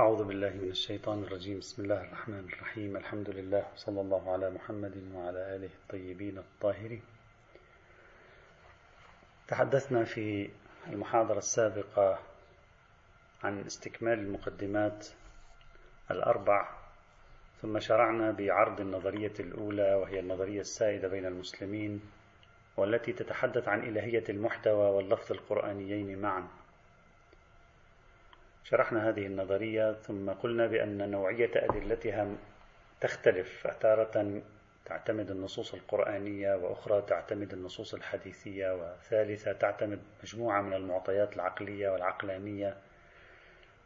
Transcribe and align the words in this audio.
أعوذ 0.00 0.24
بالله 0.24 0.50
من 0.50 0.68
الشيطان 0.68 1.22
الرجيم. 1.22 1.58
بسم 1.58 1.82
الله 1.82 2.00
الرحمن 2.00 2.48
الرحيم. 2.52 2.96
الحمد 2.96 3.30
لله. 3.30 3.64
صلى 3.76 4.00
الله 4.00 4.32
على 4.32 4.50
محمد 4.50 4.96
وعلى 5.14 5.56
آله 5.56 5.70
الطيبين 5.82 6.38
الطاهرين. 6.38 7.02
تحدثنا 9.48 10.04
في 10.04 10.50
المحاضرة 10.86 11.38
السابقة 11.38 12.18
عن 13.42 13.60
استكمال 13.60 14.18
المقدمات 14.18 15.06
الأربع 16.10 16.68
ثم 17.62 17.78
شرعنا 17.80 18.30
بعرض 18.30 18.80
النظرية 18.80 19.34
الأولى 19.40 19.94
وهي 19.94 20.20
النظرية 20.20 20.60
السائدة 20.60 21.08
بين 21.08 21.26
المسلمين 21.26 22.00
والتي 22.76 23.12
تتحدث 23.12 23.68
عن 23.68 23.88
إلهية 23.88 24.24
المحتوى 24.28 24.90
واللفظ 24.90 25.32
القرآنيين 25.32 26.18
معا. 26.18 26.48
شرحنا 28.70 29.08
هذه 29.08 29.26
النظرية 29.26 29.92
ثم 29.92 30.30
قلنا 30.30 30.66
بأن 30.66 31.10
نوعية 31.10 31.50
أدلتها 31.54 32.28
تختلف 33.00 33.66
فتارة 33.66 34.42
تعتمد 34.84 35.30
النصوص 35.30 35.74
القرآنية 35.74 36.54
وأخرى 36.54 37.02
تعتمد 37.02 37.52
النصوص 37.52 37.94
الحديثية 37.94 38.74
وثالثة 38.74 39.52
تعتمد 39.52 39.98
مجموعة 40.22 40.62
من 40.62 40.72
المعطيات 40.72 41.36
العقلية 41.36 41.88
والعقلانية 41.88 42.76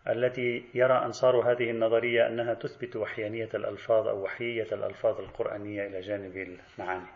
التي 0.08 0.64
يرى 0.74 1.04
أنصار 1.04 1.52
هذه 1.52 1.70
النظرية 1.70 2.26
أنها 2.26 2.54
تثبت 2.54 2.96
وحيانية 2.96 3.48
الألفاظ 3.54 4.08
أو 4.08 4.22
وحيية 4.22 4.66
الألفاظ 4.72 5.20
القرآنية 5.20 5.86
إلى 5.86 6.00
جانب 6.00 6.36
المعاني. 6.36 7.06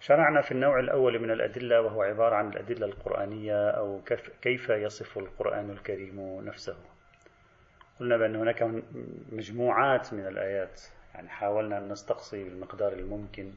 شرعنا 0.00 0.40
في 0.40 0.52
النوع 0.52 0.80
الأول 0.80 1.18
من 1.18 1.30
الأدلة 1.30 1.80
وهو 1.80 2.02
عبارة 2.02 2.34
عن 2.34 2.48
الأدلة 2.48 2.86
القرآنية 2.86 3.70
أو 3.70 4.00
كيف 4.42 4.68
يصف 4.70 5.18
القرآن 5.18 5.70
الكريم 5.70 6.40
نفسه. 6.44 6.76
قلنا 8.00 8.16
بأن 8.16 8.36
هناك 8.36 8.62
مجموعات 9.32 10.14
من 10.14 10.26
الآيات 10.26 10.80
يعني 11.14 11.28
حاولنا 11.28 11.78
أن 11.78 11.88
نستقصي 11.88 12.44
بالمقدار 12.44 12.92
الممكن 12.92 13.52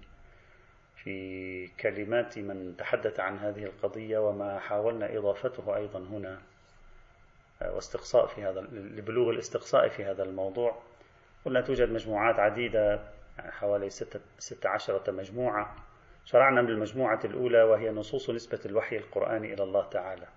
في 0.96 1.68
كلمات 1.68 2.40
من 2.40 2.76
تحدث 2.78 3.20
عن 3.20 3.38
هذه 3.38 3.64
القضية 3.64 4.18
وما 4.18 4.60
حاولنا 4.60 5.18
إضافته 5.18 5.76
أيضا 5.76 6.00
هنا 6.00 6.42
واستقصاء 7.62 8.26
في 8.26 8.44
هذا 8.44 8.62
لبلوغ 8.72 9.30
الاستقصاء 9.30 9.90
في 9.90 10.06
هذا 10.06 10.24
الموضوع 10.24 10.82
قلنا 11.46 11.62
توجد 11.62 11.90
مجموعات 11.90 12.40
عديدة 12.40 13.00
يعني 13.38 13.52
حوالي 13.52 13.90
ستة, 13.90 14.20
ستة 14.40 14.70
عشرة 14.70 15.12
مجموعة 15.12 15.76
شرعنا 16.26 16.62
بالمجموعة 16.62 17.20
الأولى 17.26 17.64
وهي 17.64 17.90
نصوص 17.90 18.30
نسبة 18.30 18.60
الوحي 18.66 18.98
القرآني 18.98 19.54
إلى 19.54 19.64
الله 19.64 19.90
تعالى. 19.90 20.28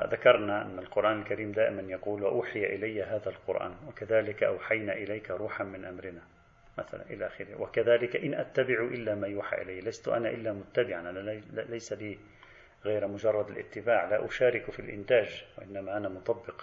ذكرنا 0.00 0.62
أن 0.62 0.78
القرآن 0.78 1.18
الكريم 1.20 1.52
دائما 1.52 1.82
يقول 1.82 2.22
وأوحي 2.22 2.64
إلي 2.64 3.02
هذا 3.02 3.28
القرآن 3.30 3.74
وكذلك 3.88 4.42
أوحينا 4.42 4.92
إليك 4.92 5.30
روحا 5.30 5.64
من 5.64 5.84
أمرنا 5.84 6.20
مثلا 6.78 7.02
إلى 7.10 7.26
آخره. 7.26 7.60
وكذلك 7.60 8.16
إن 8.16 8.34
أتبع 8.34 8.80
إلا 8.80 9.14
ما 9.14 9.26
يوحى 9.26 9.62
إلي 9.62 9.80
لست 9.80 10.08
أنا 10.08 10.30
إلا 10.30 10.52
متبعا 10.52 11.00
أنا 11.00 11.40
ليس 11.52 11.92
لي 11.92 12.18
غير 12.84 13.06
مجرد 13.06 13.50
الاتباع 13.50 14.04
لا 14.04 14.26
أشارك 14.26 14.70
في 14.70 14.80
الإنتاج 14.80 15.44
وإنما 15.58 15.96
أنا 15.96 16.08
مطبق 16.08 16.62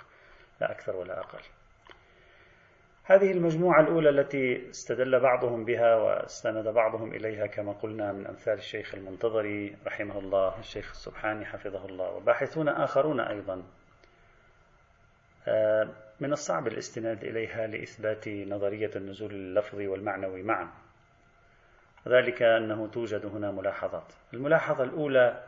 لا 0.62 0.72
أكثر 0.72 0.96
ولا 0.96 1.20
أقل. 1.20 1.44
هذه 3.10 3.32
المجموعة 3.32 3.82
الأولى 3.82 4.10
التي 4.10 4.70
استدل 4.70 5.20
بعضهم 5.20 5.66
بها 5.66 5.96
واستند 5.96 6.68
بعضهم 6.68 7.14
إليها 7.14 7.48
كما 7.48 7.72
قلنا 7.72 8.12
من 8.12 8.28
أمثال 8.28 8.54
الشيخ 8.54 8.96
المنتظري 8.96 9.76
رحمه 9.86 10.20
الله 10.20 10.60
الشيخ 10.60 10.90
السبحاني 10.90 11.46
حفظه 11.46 11.86
الله 11.86 12.10
وباحثون 12.12 12.70
آخرون 12.70 13.20
أيضا. 13.20 13.64
آه، 15.48 15.88
من 16.20 16.32
الصعب 16.32 16.68
الاستناد 16.68 17.24
إليها 17.24 17.68
لإثبات 17.68 18.28
نظرية 18.28 18.92
النزول 18.96 19.32
اللفظي 19.32 19.88
والمعنوي 19.88 20.44
معا. 20.44 20.68
ذلك 22.08 22.42
أنه 22.42 22.88
توجد 22.88 23.26
هنا 23.26 23.52
ملاحظات. 23.52 24.14
الملاحظة 24.34 24.84
الأولى 24.84 25.44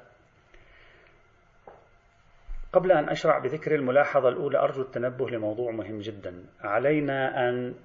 قبل 2.73 2.91
أن 2.91 3.09
أشرع 3.09 3.39
بذكر 3.39 3.75
الملاحظة 3.75 4.29
الأولى 4.29 4.57
أرجو 4.57 4.81
التنبه 4.81 5.29
لموضوع 5.29 5.71
مهم 5.71 5.99
جدا. 5.99 6.45
علينا 6.61 7.49
أن 7.49 7.75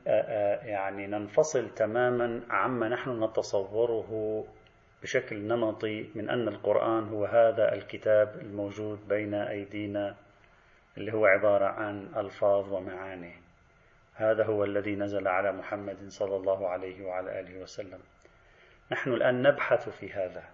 يعني 0.62 1.06
ننفصل 1.06 1.70
تماما 1.70 2.40
عما 2.50 2.88
نحن 2.88 3.24
نتصوره 3.24 4.44
بشكل 5.02 5.36
نمطي 5.36 6.10
من 6.14 6.30
أن 6.30 6.48
القرآن 6.48 7.08
هو 7.08 7.24
هذا 7.24 7.74
الكتاب 7.74 8.36
الموجود 8.40 9.08
بين 9.08 9.34
أيدينا 9.34 10.14
اللي 10.98 11.12
هو 11.12 11.26
عبارة 11.26 11.66
عن 11.66 12.08
ألفاظ 12.16 12.72
ومعاني. 12.72 13.32
هذا 14.14 14.44
هو 14.44 14.64
الذي 14.64 14.96
نزل 14.96 15.28
على 15.28 15.52
محمد 15.52 16.08
صلى 16.08 16.36
الله 16.36 16.68
عليه 16.68 17.06
وعلى 17.06 17.40
آله 17.40 17.62
وسلم. 17.62 17.98
نحن 18.92 19.12
الآن 19.12 19.42
نبحث 19.42 19.88
في 19.88 20.12
هذا. 20.12 20.44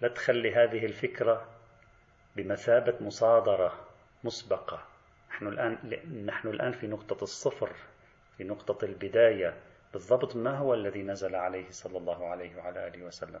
لا 0.00 0.08
تخلي 0.08 0.54
هذه 0.54 0.86
الفكرة 0.86 1.57
بمثابة 2.38 2.94
مصادرة 3.00 3.72
مسبقة. 4.24 4.82
نحن 5.30 5.46
الآن 5.46 5.78
نحن 6.26 6.48
الآن 6.48 6.72
في 6.72 6.86
نقطة 6.86 7.22
الصفر 7.22 7.72
في 8.36 8.44
نقطة 8.44 8.84
البداية. 8.84 9.54
بالضبط 9.92 10.36
ما 10.36 10.58
هو 10.58 10.74
الذي 10.74 11.02
نزل 11.02 11.34
عليه 11.34 11.66
صلى 11.68 11.98
الله 11.98 12.26
عليه 12.26 12.56
وعلى 12.56 12.86
آله 12.86 13.04
وسلم؟ 13.04 13.40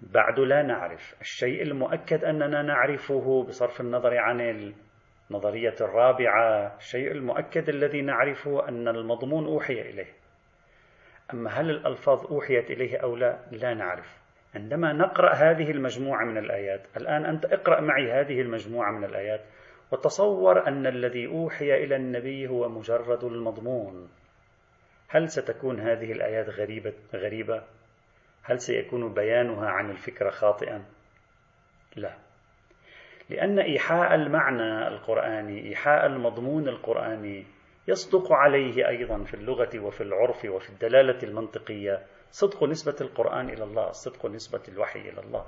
بعد 0.00 0.40
لا 0.40 0.62
نعرف. 0.62 1.14
الشيء 1.20 1.62
المؤكد 1.62 2.24
أننا 2.24 2.62
نعرفه 2.62 3.44
بصرف 3.48 3.80
النظر 3.80 4.18
عن 4.18 4.40
النظرية 5.30 5.74
الرابعة 5.80 6.76
الشيء 6.76 7.12
المؤكد 7.12 7.68
الذي 7.68 8.02
نعرفه 8.02 8.68
أن 8.68 8.88
المضمون 8.88 9.46
أوحي 9.46 9.80
إليه. 9.80 10.12
أما 11.34 11.50
هل 11.50 11.70
الألفاظ 11.70 12.26
أوحيت 12.26 12.70
إليه 12.70 12.96
أو 12.96 13.16
لا 13.16 13.38
لا 13.50 13.74
نعرف. 13.74 14.17
عندما 14.54 14.92
نقرأ 14.92 15.34
هذه 15.34 15.70
المجموعة 15.70 16.24
من 16.24 16.38
الآيات 16.38 16.80
الآن 16.96 17.24
أنت 17.24 17.44
اقرأ 17.44 17.80
معي 17.80 18.12
هذه 18.12 18.40
المجموعة 18.40 18.92
من 18.92 19.04
الآيات 19.04 19.40
وتصور 19.90 20.68
أن 20.68 20.86
الذي 20.86 21.26
أوحي 21.26 21.84
إلى 21.84 21.96
النبي 21.96 22.48
هو 22.48 22.68
مجرد 22.68 23.24
المضمون 23.24 24.08
هل 25.08 25.30
ستكون 25.30 25.80
هذه 25.80 26.12
الآيات 26.12 26.48
غريبة 26.48 26.92
غريبة؟ 27.14 27.62
هل 28.42 28.60
سيكون 28.60 29.14
بيانها 29.14 29.68
عن 29.68 29.90
الفكرة 29.90 30.30
خاطئا؟ 30.30 30.84
لا 31.96 32.14
لأن 33.30 33.58
إيحاء 33.58 34.14
المعنى 34.14 34.88
القرآني 34.88 35.68
إيحاء 35.68 36.06
المضمون 36.06 36.68
القرآني 36.68 37.44
يصدق 37.88 38.32
عليه 38.32 38.88
أيضا 38.88 39.24
في 39.24 39.34
اللغة 39.34 39.78
وفي 39.78 40.00
العرف 40.00 40.44
وفي 40.44 40.70
الدلالة 40.70 41.18
المنطقية 41.22 42.02
صدق 42.30 42.64
نسبة 42.64 42.96
القرآن 43.00 43.50
إلى 43.50 43.64
الله 43.64 43.90
صدق 43.90 44.26
نسبة 44.26 44.62
الوحي 44.68 45.00
إلى 45.00 45.20
الله. 45.20 45.46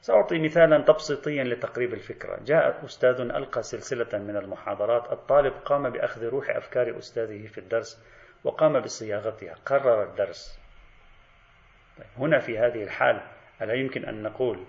سأعطي 0.00 0.38
مثالا 0.38 0.78
تبسيطيا 0.82 1.44
لتقريب 1.44 1.94
الفكرة. 1.94 2.38
جاء 2.44 2.84
أستاذ 2.84 3.20
ألقى 3.20 3.62
سلسلة 3.62 4.18
من 4.18 4.36
المحاضرات. 4.36 5.12
الطالب 5.12 5.52
قام 5.64 5.90
بأخذ 5.90 6.24
روح 6.24 6.50
أفكار 6.50 6.98
أستاذه 6.98 7.46
في 7.46 7.58
الدرس 7.58 8.04
وقام 8.44 8.80
بصياغتها. 8.80 9.54
قرر 9.66 10.02
الدرس. 10.02 10.58
طيب 11.98 12.06
هنا 12.18 12.38
في 12.38 12.58
هذه 12.58 12.82
الحال 12.82 13.20
ألا 13.62 13.74
يمكن 13.74 14.04
أن 14.04 14.22
نقول 14.22 14.64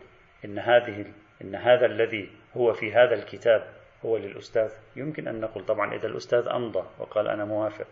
إن 0.45 0.59
هذه 0.59 1.05
إن 1.41 1.55
هذا 1.55 1.85
الذي 1.85 2.31
هو 2.57 2.73
في 2.73 2.93
هذا 2.93 3.13
الكتاب 3.13 3.73
هو 4.05 4.17
للأستاذ؟ 4.17 4.71
يمكن 4.95 5.27
أن 5.27 5.41
نقول. 5.41 5.65
طبعا 5.65 5.95
إذا 5.95 6.07
الأستاذ 6.07 6.47
أمضى 6.47 6.83
وقال 6.99 7.27
أنا 7.27 7.45
موافق 7.45 7.87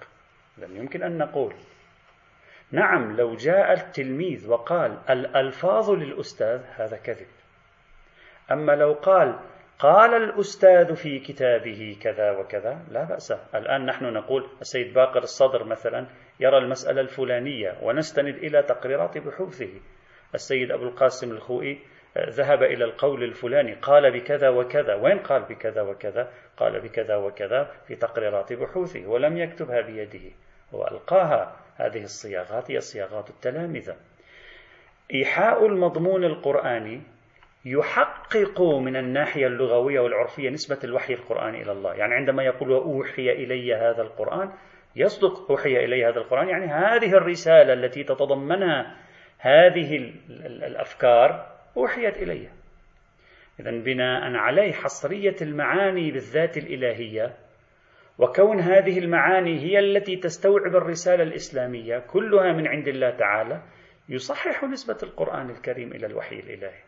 لم 0.57 0.77
يمكن 0.77 1.03
أن 1.03 1.17
نقول. 1.17 1.53
نعم 2.73 3.16
لو 3.16 3.35
جاء 3.35 3.73
التلميذ 3.73 4.50
وقال 4.50 4.97
الألفاظ 5.09 5.91
للأستاذ 5.91 6.61
هذا 6.75 6.97
كذب. 6.97 7.28
أما 8.51 8.72
لو 8.72 8.94
قال 8.94 9.39
قال 9.79 10.13
الأستاذ 10.13 10.95
في 10.95 11.19
كتابه 11.19 11.97
كذا 12.01 12.31
وكذا 12.31 12.81
لا 12.92 13.03
بأس. 13.03 13.31
الآن 13.56 13.86
نحن 13.86 14.06
نقول 14.06 14.50
السيد 14.62 14.94
باقر 14.94 15.24
الصدر 15.24 15.63
مثلا 15.63 16.06
يرى 16.39 16.57
المسألة 16.57 17.01
الفلانية 17.01 17.77
ونستند 17.81 18.36
إلى 18.36 18.63
تقريرات 18.63 19.18
بحوثه. 19.18 19.81
السيد 20.36 20.71
أبو 20.71 20.83
القاسم 20.83 21.31
الخوئي 21.31 21.80
ذهب 22.18 22.63
إلى 22.63 22.86
القول 22.86 23.24
الفلاني 23.24 23.74
قال 23.74 24.19
بكذا 24.19 24.50
وكذا. 24.50 24.95
وين 24.95 25.19
قال 25.19 25.42
بكذا 25.42 25.81
وكذا؟ 25.81 26.31
قال 26.57 26.81
بكذا 26.81 27.15
وكذا 27.15 27.71
في 27.88 27.95
تقريرات 27.95 28.53
بحوثه 28.53 29.07
ولم 29.07 29.38
يكتبها 29.38 29.81
بيده. 29.81 30.31
هو 30.74 30.88
ألقاها 30.88 31.62
هذه 31.75 32.03
الصياغات 32.03 32.71
هي 32.71 32.79
صياغات 32.79 33.29
التلامذة. 33.29 33.95
إيحاء 35.13 35.65
المضمون 35.65 36.23
القرآني 36.23 37.01
يحقق 37.65 38.61
من 38.61 38.95
الناحية 38.95 39.47
اللغوية 39.47 39.99
والعرفية 39.99 40.49
نسبة 40.49 40.79
الوحي 40.83 41.13
القرآني 41.13 41.61
إلى 41.61 41.71
الله. 41.71 41.93
يعني 41.93 42.13
عندما 42.13 42.43
يقول 42.43 42.71
وأوحي 42.71 43.31
إلي 43.31 43.75
هذا 43.75 44.01
القرآن 44.01 44.51
يصدق 44.95 45.51
أوحي 45.51 45.85
إلي 45.85 46.05
هذا 46.05 46.19
القرآن. 46.19 46.49
يعني 46.49 46.65
هذه 46.65 47.13
الرسالة 47.13 47.73
التي 47.73 48.03
تتضمنها 48.03 48.95
هذه 49.39 50.13
الأفكار 50.45 51.53
أوحيت 51.77 52.17
إلي 52.17 52.49
إذا 53.59 53.71
بناء 53.71 54.35
عليه 54.35 54.71
حصرية 54.71 55.35
المعاني 55.41 56.11
بالذات 56.11 56.57
الإلهية 56.57 57.33
وكون 58.18 58.60
هذه 58.60 59.00
المعاني 59.00 59.60
هي 59.60 59.80
التي 59.80 60.15
تستوعب 60.15 60.75
الرسالة 60.75 61.24
الإسلامية 61.24 62.00
كلها 62.00 62.54
من 62.54 62.68
عند 62.68 62.88
الله 62.88 63.10
تعالى 63.10 63.62
يصحح 64.10 64.63
نسبة 64.63 64.98
القرآن 65.04 65.50
الكريم 65.50 65.92
إلى 65.92 66.06
الوحي 66.06 66.36
الإلهي. 66.36 66.80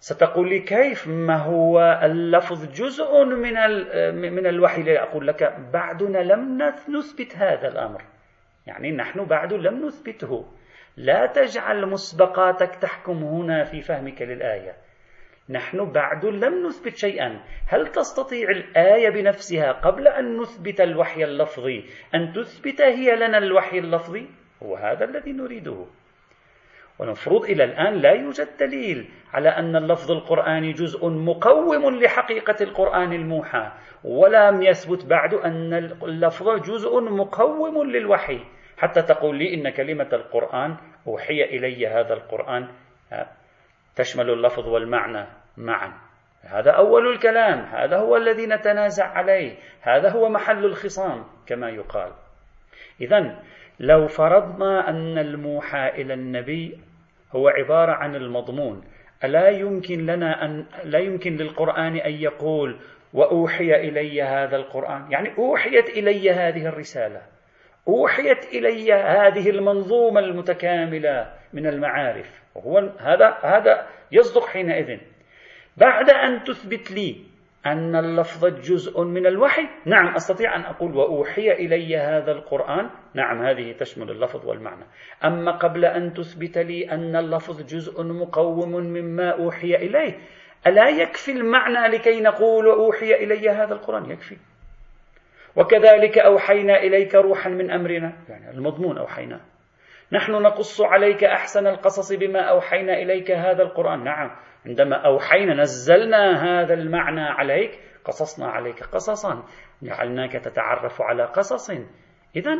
ستقول 0.00 0.48
لي 0.48 0.60
كيف؟ 0.60 1.08
ما 1.08 1.36
هو 1.36 2.00
اللفظ 2.02 2.72
جزء 2.72 3.24
من 3.24 3.54
من 4.32 4.46
الوحي 4.46 4.80
الإلهي؟ 4.80 5.02
أقول 5.02 5.26
لك 5.26 5.56
بعدنا 5.72 6.18
لم 6.18 6.62
نثبت 6.88 7.36
هذا 7.36 7.68
الأمر. 7.68 8.02
يعني 8.66 8.92
نحن 8.92 9.24
بعد 9.24 9.52
لم 9.52 9.86
نثبته. 9.86 10.48
لا 10.96 11.26
تجعل 11.26 11.86
مسبقاتك 11.86 12.74
تحكم 12.74 13.24
هنا 13.24 13.64
في 13.64 13.80
فهمك 13.80 14.22
للآية. 14.22 14.72
نحن 15.50 15.92
بعد 15.92 16.24
لم 16.24 16.66
نثبت 16.66 16.96
شيئا. 16.96 17.40
هل 17.66 17.86
تستطيع 17.86 18.50
الآية 18.50 19.10
بنفسها 19.10 19.72
قبل 19.72 20.08
أن 20.08 20.36
نثبت 20.36 20.80
الوحي 20.80 21.24
اللفظي؟ 21.24 21.84
أن 22.14 22.32
تثبت 22.32 22.80
هي 22.80 23.16
لنا 23.16 23.38
الوحي 23.38 23.78
اللفظي؟ 23.78 24.26
هو 24.62 24.76
هذا 24.76 25.04
الذي 25.04 25.32
نريده. 25.32 25.86
والمفروض 26.98 27.44
إلى 27.44 27.64
الآن 27.64 27.94
لا 27.94 28.12
يوجد 28.12 28.48
دليل 28.60 29.08
على 29.32 29.48
أن 29.48 29.76
اللفظ 29.76 30.12
القرآني 30.12 30.72
جزء 30.72 31.08
مقوم 31.08 31.98
لحقيقة 31.98 32.56
القرآن 32.60 33.12
الموحى. 33.12 33.72
ولم 34.04 34.62
يثبت 34.62 35.06
بعد 35.06 35.34
أن 35.34 35.74
اللفظ 36.02 36.48
جزء 36.48 37.00
مقوم 37.00 37.90
للوحي. 37.90 38.40
حتى 38.78 39.02
تقول 39.02 39.38
لي 39.38 39.54
إن 39.54 39.70
كلمة 39.70 40.08
القرآن 40.12 40.76
أوحي 41.06 41.42
إلي 41.42 41.86
هذا 41.86 42.14
القرآن. 42.14 42.68
تشمل 43.98 44.30
اللفظ 44.30 44.68
والمعنى 44.68 45.26
معا. 45.56 45.92
هذا 46.42 46.70
أول 46.70 47.12
الكلام. 47.12 47.58
هذا 47.58 47.96
هو 47.96 48.16
الذي 48.16 48.46
نتنازع 48.46 49.06
عليه. 49.06 49.56
هذا 49.82 50.10
هو 50.10 50.28
محل 50.28 50.64
الخصام 50.64 51.24
كما 51.46 51.70
يقال. 51.70 52.12
إذا 53.00 53.42
لو 53.80 54.06
فرضنا 54.06 54.88
أن 54.88 55.18
الموحى 55.18 55.88
إلى 55.88 56.14
النبي 56.14 56.78
هو 57.32 57.48
عبارة 57.48 57.92
عن 57.92 58.16
المضمون 58.16 58.84
ألا 59.24 59.48
يمكن 59.48 60.06
لنا 60.06 60.44
أن 60.44 60.66
لا 60.84 60.98
يمكن 60.98 61.36
للقرآن 61.36 61.96
أن 61.96 62.12
يقول 62.12 62.76
وأوحي 63.14 63.74
إلي 63.74 64.22
هذا 64.22 64.56
القرآن؟ 64.56 65.12
يعني 65.12 65.38
أوحيت 65.38 65.88
إلي 65.88 66.30
هذه 66.30 66.66
الرسالة. 66.66 67.22
أوحيت 67.88 68.44
إلي 68.54 68.92
هذه 68.92 69.50
المنظومة 69.50 70.20
المتكاملة 70.20 71.32
من 71.52 71.66
المعارف. 71.66 72.42
وهو 72.54 72.78
هذا 72.98 73.38
هذا 73.42 73.86
يصدق 74.12 74.46
حينئذ. 74.46 74.98
بعد 75.76 76.10
أن 76.10 76.44
تثبت 76.44 76.90
لي 76.90 77.16
أن 77.66 77.96
اللفظ 77.96 78.46
جزء 78.46 79.02
من 79.02 79.26
الوحي 79.26 79.68
نعم 79.84 80.14
أستطيع 80.14 80.56
أن 80.56 80.60
أقول 80.60 80.96
وأوحي 80.96 81.52
إلي 81.52 81.96
هذا 81.96 82.32
القرآن. 82.32 82.90
نعم 83.14 83.42
هذه 83.42 83.72
تشمل 83.72 84.10
اللفظ 84.10 84.46
والمعنى. 84.46 84.84
أما 85.24 85.52
قبل 85.52 85.84
أن 85.84 86.14
تثبت 86.14 86.58
لي 86.58 86.90
أن 86.90 87.16
اللفظ 87.16 87.62
جزء 87.62 88.02
مقوم 88.02 88.70
مما 88.70 89.30
أوحي 89.30 89.74
إليه 89.74 90.18
ألا 90.66 90.88
يكفي 90.88 91.32
المعنى 91.32 91.96
لكي 91.96 92.20
نقول 92.20 92.66
وأوحي 92.66 93.14
إلي 93.14 93.50
هذا 93.50 93.74
القرآن؟ 93.74 94.10
يكفي. 94.10 94.36
وكذلك 95.58 96.18
أوحينا 96.18 96.76
إليك 96.76 97.14
روحا 97.14 97.50
من 97.50 97.70
أمرنا. 97.70 98.12
يعني 98.28 98.50
المضمون 98.50 98.98
أوحينا. 98.98 99.40
نحن 100.12 100.32
نقص 100.32 100.80
عليك 100.80 101.24
أحسن 101.24 101.66
القصص 101.66 102.12
بما 102.12 102.40
أوحينا 102.40 102.92
إليك 102.92 103.30
هذا 103.30 103.62
القرآن. 103.62 104.04
نعم. 104.04 104.30
عندما 104.66 104.96
أوحينا 104.96 105.54
نزلنا 105.54 106.44
هذا 106.44 106.74
المعنى 106.74 107.20
عليك 107.20 107.78
قصصنا 108.04 108.46
عليك 108.50 108.82
قصصا. 108.82 109.44
جعلناك 109.82 110.32
تتعرف 110.32 111.02
على 111.02 111.24
قصص. 111.24 111.70
إذا 112.36 112.54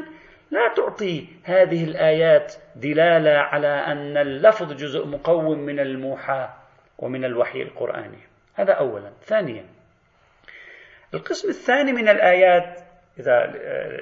لا 0.50 0.74
تعطي 0.76 1.28
هذه 1.44 1.84
الآيات 1.84 2.54
دلالة 2.76 3.38
على 3.38 3.68
أن 3.68 4.16
اللفظ 4.16 4.72
جزء 4.72 5.06
مقوم 5.06 5.58
من 5.58 5.80
الموحى 5.80 6.48
ومن 6.98 7.24
الوحي 7.24 7.62
القرآني. 7.62 8.18
هذا 8.54 8.72
أولا. 8.72 9.10
ثانيا 9.22 9.64
القسم 11.14 11.48
الثاني 11.48 11.92
من 11.92 12.08
الآيات 12.08 12.87
إذا 13.18 13.44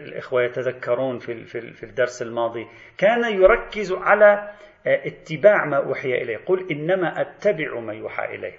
الإخوة 0.03 0.43
يتذكرون 0.43 1.19
في 1.19 1.45
في 1.73 1.83
الدرس 1.83 2.23
الماضي 2.23 2.67
كان 2.99 3.25
يركز 3.43 3.93
على 3.93 4.53
اتباع 4.87 5.65
ما 5.65 5.77
أوحي 5.77 6.15
إليه. 6.15 6.37
قل 6.37 6.71
إنما 6.71 7.21
أتبع 7.21 7.81
ما 7.81 7.93
يوحى 7.93 8.25
إليه. 8.25 8.59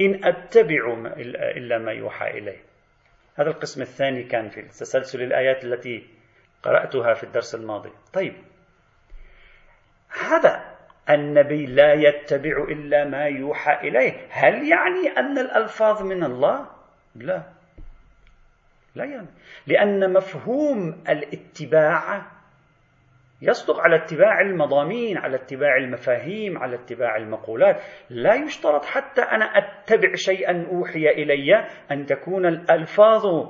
إن 0.00 0.24
أتبع 0.24 1.12
إلا 1.56 1.78
ما 1.78 1.92
يوحى 1.92 2.30
إليه. 2.30 2.58
هذا 3.36 3.50
القسم 3.50 3.82
الثاني 3.82 4.22
كان 4.22 4.48
في 4.48 4.62
تسلسل 4.62 5.22
الآيات 5.22 5.64
التي 5.64 6.06
قرأتها 6.62 7.14
في 7.14 7.24
الدرس 7.24 7.54
الماضي. 7.54 7.90
طيب. 8.12 8.34
هذا 10.30 10.76
النبي 11.10 11.66
لا 11.66 11.92
يتبع 11.92 12.64
إلا 12.68 13.04
ما 13.04 13.24
يوحى 13.24 13.88
إليه. 13.88 14.26
هل 14.30 14.68
يعني 14.68 15.18
أن 15.18 15.38
الألفاظ 15.38 16.02
من 16.02 16.24
الله؟ 16.24 16.66
لا. 17.14 17.55
لا 18.96 19.04
يعني 19.04 19.26
لأن 19.66 20.12
مفهوم 20.12 21.02
الاتباع 21.08 22.26
يصدق 23.42 23.80
على 23.80 23.96
اتباع 23.96 24.40
المضامين 24.40 25.18
على 25.18 25.36
اتباع 25.36 25.76
المفاهيم 25.76 26.58
على 26.58 26.74
اتباع 26.74 27.16
المقولات. 27.16 27.80
لا 28.10 28.34
يشترط 28.34 28.84
حتى 28.84 29.22
أنا 29.22 29.44
أتبع 29.44 30.14
شيئا 30.14 30.66
أوحي 30.72 31.08
إلي 31.08 31.66
أن 31.90 32.06
تكون 32.06 32.46
الألفاظ 32.46 33.48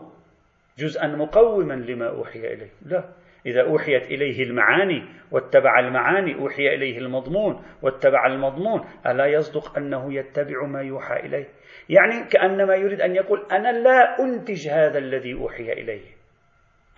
جزءا 0.79 1.07
مقوما 1.07 1.75
لما 1.75 2.09
أوحي 2.09 2.39
إليه 2.39 2.71
لا. 2.87 3.05
إذا 3.47 3.63
أوحيت 3.63 4.03
إليه 4.03 4.43
المعاني 4.43 5.05
واتبع 5.31 5.79
المعاني 5.79 6.35
أوحي 6.35 6.75
إليه 6.75 6.99
المضمون 6.99 7.65
واتبع 7.83 8.27
المضمون. 8.27 8.89
ألا 9.07 9.27
يصدق 9.27 9.77
أنه 9.77 10.15
يتبع 10.15 10.67
ما 10.67 10.83
يوحى 10.83 11.17
إليه؟ 11.17 11.49
يعني 11.89 12.25
كأنما 12.25 12.75
يريد 12.75 13.01
أن 13.01 13.15
يقول 13.15 13.47
أنا 13.53 13.73
لا 13.73 14.21
أنتج 14.21 14.69
هذا 14.69 14.99
الذي 14.99 15.35
أوحي 15.35 15.73
إليه. 15.73 16.07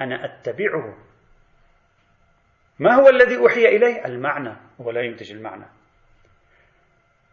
أنا 0.01 0.25
أتبعه. 0.25 0.97
ما 2.79 2.95
هو 2.95 3.09
الذي 3.09 3.37
أوحي 3.37 3.77
إليه؟ 3.77 4.05
المعنى. 4.05 4.57
هو 4.81 4.91
لا 4.91 5.01
ينتج 5.01 5.33
المعنى. 5.33 5.65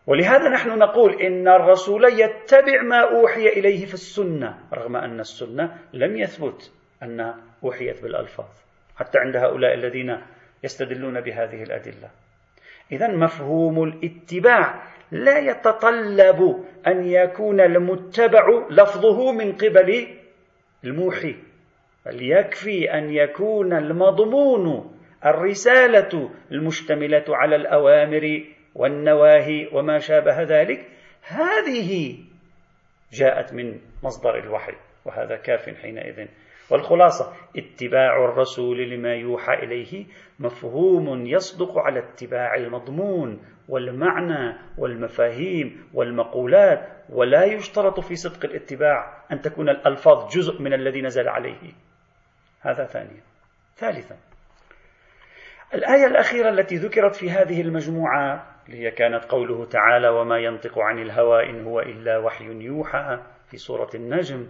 ولهذا 0.07 0.49
نحن 0.49 0.69
نقول 0.77 1.21
إن 1.21 1.47
الرسول 1.47 2.05
يتبع 2.05 2.81
ما 2.81 2.99
أوحي 2.99 3.47
إليه 3.47 3.85
في 3.85 3.93
السنة 3.93 4.59
رغم 4.73 4.95
أن 4.95 5.19
السنة 5.19 5.77
لم 5.93 6.17
يثبت 6.17 6.71
أن 7.03 7.33
أوحيت 7.63 8.03
بالألفاظ. 8.03 8.64
حتى 8.95 9.17
عند 9.19 9.35
هؤلاء 9.35 9.73
الذين 9.73 10.21
يستدلون 10.63 11.21
بهذه 11.21 11.63
الأدلة. 11.63 12.09
إذا 12.91 13.07
مفهوم 13.07 13.83
الاتباع 13.83 14.83
لا 15.11 15.39
يتطلب 15.39 16.65
أن 16.87 17.05
يكون 17.05 17.61
المتبع 17.61 18.67
لفظه 18.69 19.31
من 19.31 19.51
قبل 19.53 20.07
الموحي 20.83 21.35
بل 22.05 22.31
يكفي 22.31 22.93
أن 22.93 23.13
يكون 23.13 23.73
المضمون 23.73 24.95
الرسالة 25.25 26.29
المشتملة 26.51 27.23
على 27.29 27.55
الأوامر 27.55 28.43
والنواهي 28.75 29.69
وما 29.71 29.99
شابه 29.99 30.41
ذلك. 30.41 30.85
هذه 31.23 32.17
جاءت 33.11 33.53
من 33.53 33.79
مصدر 34.03 34.37
الوحي 34.37 34.73
وهذا 35.05 35.35
كاف 35.35 35.69
حينئذ. 35.81 36.27
والخلاصة 36.69 37.33
اتباع 37.57 38.25
الرسول 38.25 38.89
لما 38.89 39.13
يوحى 39.13 39.53
إليه 39.53 40.05
مفهوم 40.39 41.25
يصدق 41.25 41.77
على 41.77 41.99
اتباع 41.99 42.55
المضمون 42.55 43.41
والمعنى 43.69 44.57
والمفاهيم 44.77 45.89
والمقولات 45.93 46.89
ولا 47.09 47.43
يشترط 47.43 47.99
في 47.99 48.15
صدق 48.15 48.45
الاتباع 48.45 49.23
أن 49.31 49.41
تكون 49.41 49.69
الألفاظ 49.69 50.35
جزء 50.35 50.61
من 50.61 50.73
الذي 50.73 51.01
نزل 51.01 51.27
عليه. 51.27 51.71
هذا 52.61 52.85
ثانيا. 52.85 53.21
ثالثا 53.75 54.17
الآية 55.73 56.05
الأخيرة 56.07 56.49
التي 56.49 56.75
ذكرت 56.75 57.15
في 57.15 57.31
هذه 57.31 57.61
المجموعة 57.61 58.55
اللي 58.67 58.77
هي 58.85 58.91
كانت 58.91 59.25
قوله 59.25 59.65
تعالى 59.65 60.09
وما 60.09 60.37
ينطق 60.37 60.79
عن 60.79 60.99
الهوى 60.99 61.49
إن 61.49 61.63
هو 61.63 61.79
إلا 61.79 62.17
وحي 62.17 62.45
يوحى 62.45 63.19
في 63.47 63.57
سورة 63.57 63.89
النجم 63.95 64.47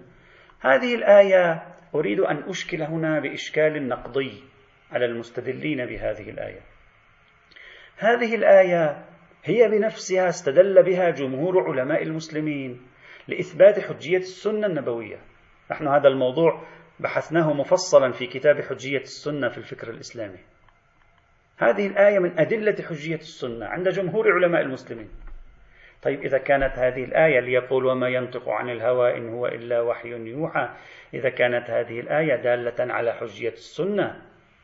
هذه 0.62 0.96
الآية 0.96 1.76
أريد 1.96 2.20
أن 2.20 2.44
أشكل 2.50 2.82
هنا 2.82 3.20
بإشكال 3.20 3.88
نقضي 3.88 4.44
على 4.92 5.06
المستدلين 5.06 5.86
بهذه 5.86 6.30
الآية. 6.30 6.62
هذه 7.98 8.36
الآية 8.36 9.06
هي 9.44 9.68
بنفسها 9.68 10.30
استدل 10.30 10.84
بها 10.84 11.10
جمهور 11.10 11.72
علماء 11.72 12.04
المسلمين 12.04 12.82
لإثبات 13.28 13.80
حجية 13.80 14.18
السنة 14.18 14.68
النبوية. 14.68 15.18
نحن 15.72 15.88
هذا 15.88 16.08
الموضوع 16.08 16.64
بحثناه 17.00 17.54
مفصلا 17.54 18.12
في 18.12 18.28
كتاب 18.28 18.62
حجية 18.62 18.98
السنة 18.98 19.50
في 19.50 19.58
الفكر 19.58 19.90
الإسلامي. 19.90 20.40
هذه 21.58 21.88
الآية 21.88 22.20
من 22.20 22.40
أدلة 22.40 22.76
حجية 22.90 23.16
السنة 23.16 23.66
عند 23.66 23.90
جمهور 23.90 24.32
علماء 24.32 24.62
المسلمين. 24.62 25.10
طيب 26.06 26.22
إذا 26.22 26.38
كانت 26.38 26.80
هذه 26.80 27.04
الآية 27.04 27.40
ليقول 27.40 27.86
وما 27.86 28.10
ينطق 28.10 28.50
عن 28.50 28.70
الهوى 28.70 29.18
إن 29.18 29.30
هو 29.30 29.48
إلا 29.48 29.82
وحي 29.82 30.10
يوحى 30.10 30.70
إذا 31.14 31.30
كانت 31.30 31.70
هذه 31.70 32.00
الآية 32.00 32.36
دالة 32.36 32.94
على 32.94 33.14
حجية 33.14 33.50
السنة 33.50 34.22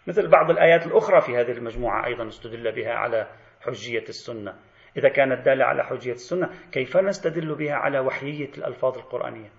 مثل 0.07 0.27
بعض 0.27 0.51
الآيات 0.51 0.87
الأخرى 0.87 1.21
في 1.21 1.37
هذه 1.37 1.51
المجموعة 1.51 2.05
أيضا 2.05 2.27
استدل 2.27 2.71
بها 2.71 2.93
على 2.93 3.27
حجية 3.61 4.03
السنة. 4.09 4.53
إذا 4.97 5.09
كانت 5.09 5.45
دالة 5.45 5.65
على 5.65 5.83
حجية 5.83 6.11
السنة 6.11 6.49
كيف 6.71 6.97
نستدل 6.97 7.55
بها 7.55 7.73
على 7.73 7.99
وحيية 7.99 8.49
الألفاظ 8.57 8.97
القرآنية؟ 8.97 9.49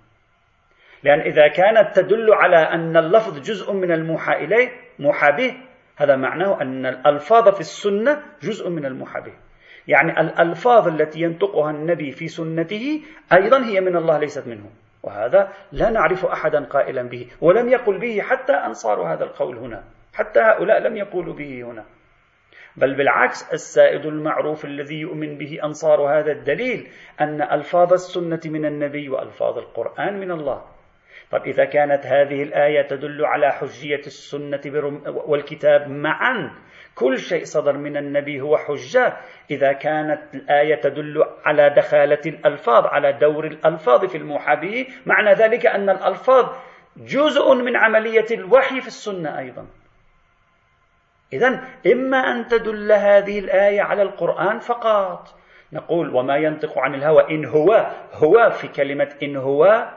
لأن 1.03 1.21
إذا 1.21 1.49
كانت 1.49 1.97
تدل 1.97 2.35
على 2.35 2.57
أن 2.57 2.97
اللفظ 2.97 3.39
جزء 3.39 3.73
من 3.73 3.93
الموحى 3.93 4.45
إليه 4.45 4.69
موحى 4.99 5.33
به 5.33 5.57
هذا 5.97 6.17
معناه 6.17 6.63
أن 6.63 6.87
الألفاظ 6.87 7.49
في 7.49 7.61
السنة 7.61 8.23
جزء 8.43 8.71
من 8.71 8.85
الموحى 8.85 9.21
به. 9.21 9.35
يعني 9.89 10.21
الألفاظ 10.21 10.89
التي 10.89 11.21
ينطقها 11.21 11.71
النبي 11.71 12.11
في 12.11 12.29
سنته 12.29 13.03
أيضا 13.33 13.65
هي 13.65 13.81
من 13.81 13.97
الله 13.97 14.19
ليست 14.19 14.47
منه 14.47 14.71
وهذا 15.03 15.53
لا 15.73 15.91
نعرف 15.91 16.27
أحدا 16.27 16.65
قائلا 16.65 17.03
به 17.03 17.27
ولم 17.41 17.69
يقل 17.69 17.99
به 17.99 18.21
حتى 18.21 18.53
أنصار 18.53 19.03
هذا 19.03 19.25
القول 19.25 19.57
هنا 19.57 19.85
حتى 20.15 20.41
هؤلاء 20.41 20.81
لم 20.81 20.97
يقولوا 20.97 21.35
به 21.35 21.63
هنا. 21.63 21.85
بل 22.77 22.95
بالعكس 22.95 23.53
السائد 23.53 24.07
المعروف 24.07 24.65
الذي 24.65 25.01
يؤمن 25.01 25.39
به 25.39 25.59
أنصار 25.65 26.01
هذا 26.19 26.33
الدليل 26.33 26.89
أن 27.21 27.43
ألفاظ 27.43 27.93
السنة 27.93 28.41
من 28.47 28.65
النبي 28.65 29.09
وألفاظ 29.09 29.59
القرآن 29.59 30.21
من 30.21 30.31
الله. 30.31 30.65
طب 31.31 31.43
إذا 31.47 31.65
كانت 31.65 32.07
هذه 32.07 32.43
الآية 32.43 32.83
تدل 32.83 33.25
على 33.25 33.53
حجية 33.53 34.01
السنة 34.07 34.61
والكتاب 35.07 35.89
معا 35.89 36.53
كل 36.95 37.19
شيء 37.19 37.45
صدر 37.45 37.77
من 37.77 37.97
النبي 37.97 38.41
هو 38.41 38.57
حجة. 38.57 39.17
إذا 39.51 39.73
كانت 39.73 40.35
الآية 40.35 40.75
تدل 40.75 41.25
على 41.45 41.71
دخالة 41.71 42.21
الألفاظ 42.27 42.87
على 42.87 43.13
دور 43.13 43.47
الألفاظ 43.47 44.05
في 44.05 44.19
الموحى 44.19 44.57
به 44.57 44.87
معنى 45.07 45.33
ذلك 45.33 45.67
أن 45.67 45.91
الألفاظ 45.91 46.57
جزء 46.97 47.55
من 47.55 47.77
عملية 47.77 48.27
الوحي 48.31 48.81
في 48.81 48.87
السنة 48.87 49.39
أيضا. 49.39 49.67
إذا 51.33 51.49
إما 51.93 52.19
أن 52.19 52.47
تدل 52.49 52.93
هذه 52.93 53.39
الآية 53.39 53.83
على 53.83 54.03
القرآن 54.03 54.59
فقط. 54.59 55.29
نقول 55.73 56.15
وما 56.15 56.37
ينطق 56.37 56.79
عن 56.79 56.95
الهوى 56.95 57.31
إن 57.31 57.45
هو 57.45 57.91
هو 58.13 58.51
في 58.51 58.69
كلمة 58.69 59.09
إن 59.23 59.37
هو 59.37 59.89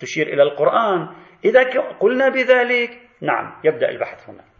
تشير 0.00 0.26
إلى 0.26 0.42
القرآن. 0.42 1.08
إذا 1.44 1.80
قلنا 2.00 2.28
بذلك 2.28 3.00
نعم 3.20 3.54
يبدأ 3.64 3.88
البحث 3.88 4.28
هنا. 4.28 4.53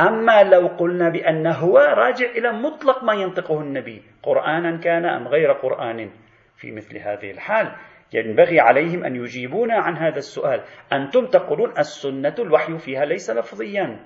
أما 0.00 0.42
لو 0.42 0.66
قلنا 0.66 1.08
بأن 1.08 1.46
هو 1.46 1.78
راجع 1.78 2.26
إلى 2.26 2.52
مطلق 2.52 3.04
ما 3.04 3.14
ينطقه 3.14 3.60
النبي 3.60 4.02
قرآنا 4.22 4.76
كان 4.76 5.04
أم 5.04 5.28
غير 5.28 5.52
قرآن؟ 5.52 6.10
في 6.56 6.72
مثل 6.72 6.98
هذه 6.98 7.30
الحال 7.30 7.72
ينبغي 8.12 8.60
عليهم 8.60 9.04
أن 9.04 9.16
يجيبونا 9.16 9.74
عن 9.74 9.96
هذا 9.96 10.18
السؤال. 10.18 10.60
أنتم 10.92 11.26
تقولون 11.26 11.78
السنة 11.78 12.34
الوحي 12.38 12.78
فيها 12.78 13.04
ليس 13.04 13.30
لفظيا. 13.30 14.00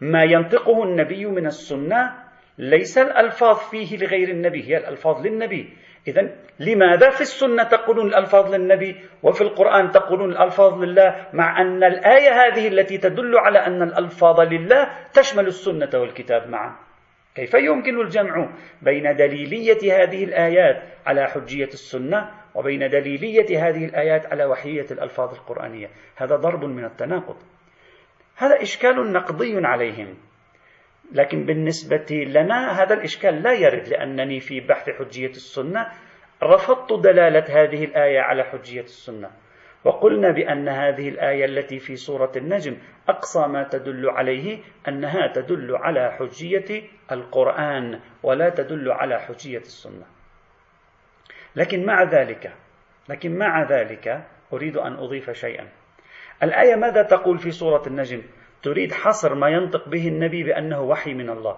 ما 0.00 0.24
ينطقه 0.24 0.84
النبي 0.84 1.26
من 1.26 1.46
السنة 1.46 2.14
ليس 2.58 2.98
الألفاظ 2.98 3.56
فيه 3.56 3.96
لغير 3.96 4.28
النبي 4.28 4.62
هي 4.68 4.76
الألفاظ 4.76 5.26
للنبي. 5.26 5.76
إذا 6.08 6.30
لماذا 6.60 7.10
في 7.10 7.20
السنة 7.20 7.62
تقولون 7.62 8.06
الألفاظ 8.06 8.54
للنبي 8.54 8.96
وفي 9.22 9.40
القرآن 9.40 9.90
تقولون 9.90 10.30
الألفاظ 10.30 10.82
لله 10.82 11.26
مع 11.32 11.60
أن 11.60 11.84
الآية 11.84 12.30
هذه 12.30 12.68
التي 12.68 12.98
تدل 12.98 13.38
على 13.38 13.58
أن 13.58 13.82
الألفاظ 13.82 14.40
لله 14.40 14.88
تشمل 15.12 15.46
السنة 15.46 15.90
والكتاب 15.94 16.48
معا؟ 16.48 16.76
كيف 17.34 17.54
يمكن 17.54 18.00
الجمع 18.00 18.48
بين 18.82 19.16
دليلية 19.16 20.02
هذه 20.02 20.24
الآيات 20.24 20.82
على 21.06 21.26
حجية 21.26 21.68
السنة 21.68 22.30
وبين 22.54 22.90
دليلية 22.90 23.68
هذه 23.68 23.84
الآيات 23.84 24.26
على 24.26 24.44
وحية 24.44 24.86
الألفاظ 24.90 25.34
القرآنية؟ 25.34 25.90
هذا 26.16 26.36
ضرب 26.36 26.64
من 26.64 26.84
التناقض. 26.84 27.36
هذا 28.36 28.62
إشكال 28.62 29.12
نقضي 29.12 29.66
عليهم. 29.66 30.14
لكن 31.12 31.46
بالنسبة 31.46 32.06
لنا 32.10 32.82
هذا 32.82 32.94
الإشكال 32.94 33.42
لا 33.42 33.52
يرد 33.52 33.88
لأنني 33.88 34.40
في 34.40 34.60
بحث 34.60 34.90
حجية 34.90 35.30
السنة 35.30 35.86
رفضت 36.42 36.92
دلالة 36.92 37.44
هذه 37.62 37.84
الآية 37.84 38.20
على 38.20 38.44
حجية 38.44 38.80
السنة. 38.80 39.30
وقلنا 39.84 40.30
بأن 40.30 40.68
هذه 40.68 41.08
الآية 41.08 41.44
التي 41.44 41.78
في 41.78 41.96
سورة 41.96 42.32
النجم 42.36 42.76
أقصى 43.08 43.46
ما 43.46 43.62
تدل 43.62 44.10
عليه 44.10 44.58
أنها 44.88 45.32
تدل 45.34 45.76
على 45.76 46.12
حجية 46.12 46.82
القرآن 47.12 48.00
ولا 48.22 48.48
تدل 48.48 48.92
على 48.92 49.20
حجية 49.20 49.58
السنة. 49.58 50.06
لكن 51.56 51.86
مع 51.86 52.02
ذلك 52.02 52.52
لكن 53.08 53.38
مع 53.38 53.62
ذلك 53.62 54.26
أريد 54.52 54.76
أن 54.76 54.92
أضيف 54.92 55.30
شيئا. 55.30 55.68
الآية 56.42 56.74
ماذا 56.74 57.02
تقول 57.02 57.38
في 57.38 57.50
سورة 57.50 57.86
النجم؟ 57.86 58.22
تريد 58.66 58.92
حصر 58.92 59.34
ما 59.34 59.48
ينطق 59.48 59.88
به 59.88 60.08
النبي 60.08 60.42
بأنه 60.42 60.80
وحي 60.80 61.14
من 61.14 61.30
الله. 61.30 61.56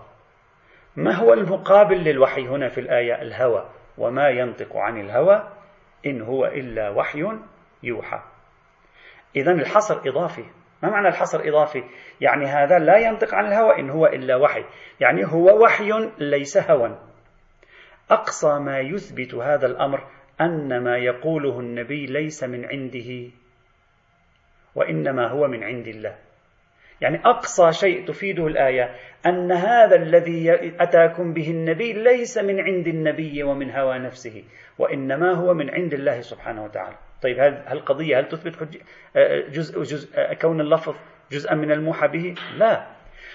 ما 0.97 1.15
هو 1.15 1.33
المقابل 1.33 1.97
للوحي 1.97 2.49
هنا 2.49 2.69
في 2.69 2.81
الآية؟ 2.81 3.23
الهوى. 3.23 3.71
وما 3.99 4.29
ينطق 4.29 4.77
عن 4.77 5.01
الهوى 5.01 5.49
إن 6.07 6.23
هو 6.23 6.47
إلا 6.47 6.91
وحي 6.91 7.25
يوحى. 7.83 8.21
إذا 9.37 9.53
الحصر 9.53 10.01
إضافي. 10.07 10.45
ما 10.83 10.91
معنى 10.91 11.09
الحصر 11.09 11.41
إضافي؟ 11.49 11.85
يعني 12.21 12.47
هذا 12.47 12.79
لا 12.79 12.99
ينطق 12.99 13.35
عن 13.35 13.47
الهوى 13.47 13.81
إن 13.81 13.91
هو 13.91 14.07
إلا 14.07 14.37
وحي. 14.37 14.65
يعني 15.01 15.25
هو 15.25 15.65
وحي 15.65 16.11
ليس 16.19 16.71
هوى. 16.71 16.99
أقصى 18.11 18.59
ما 18.59 18.81
يثبت 18.81 19.35
هذا 19.35 19.67
الأمر 19.67 20.07
أن 20.41 20.85
ما 20.85 20.97
يقوله 20.97 21.61
النبي 21.61 22.07
ليس 22.07 22.45
من 22.45 22.65
عنده 22.65 23.31
وإنما 24.75 25.29
هو 25.29 25.49
من 25.49 25.65
عند 25.65 25.87
الله. 25.87 26.28
يعني 27.01 27.21
أقصى 27.25 27.73
شيء 27.73 28.07
تفيده 28.07 28.47
الآية 28.47 28.95
أن 29.27 29.53
هذا 29.53 29.97
الذي 29.97 30.73
أتاكم 30.81 31.33
به 31.33 31.51
النبي 31.51 31.93
ليس 31.93 32.39
من 32.39 32.61
عند 32.61 32.87
النبي 32.87 33.43
ومن 33.43 33.71
هوى 33.71 33.99
نفسه 33.99 34.45
وإنما 34.79 35.33
هو 35.33 35.55
من 35.55 35.71
عند 35.71 35.95
الله 35.95 36.21
سبحانه 36.21 36.65
وتعالى. 36.65 36.97
طيب 37.23 37.41
هل 37.41 37.63
القضية 37.73 38.19
هل 38.19 38.29
تثبت 38.29 38.79
جزء, 39.51 39.83
جزء 39.83 40.35
كون 40.35 40.61
اللفظ 40.61 40.95
جزءا 41.33 41.55
من 41.55 41.73
الموحى 41.73 42.09
به؟ 42.09 42.35
لا. 42.57 42.87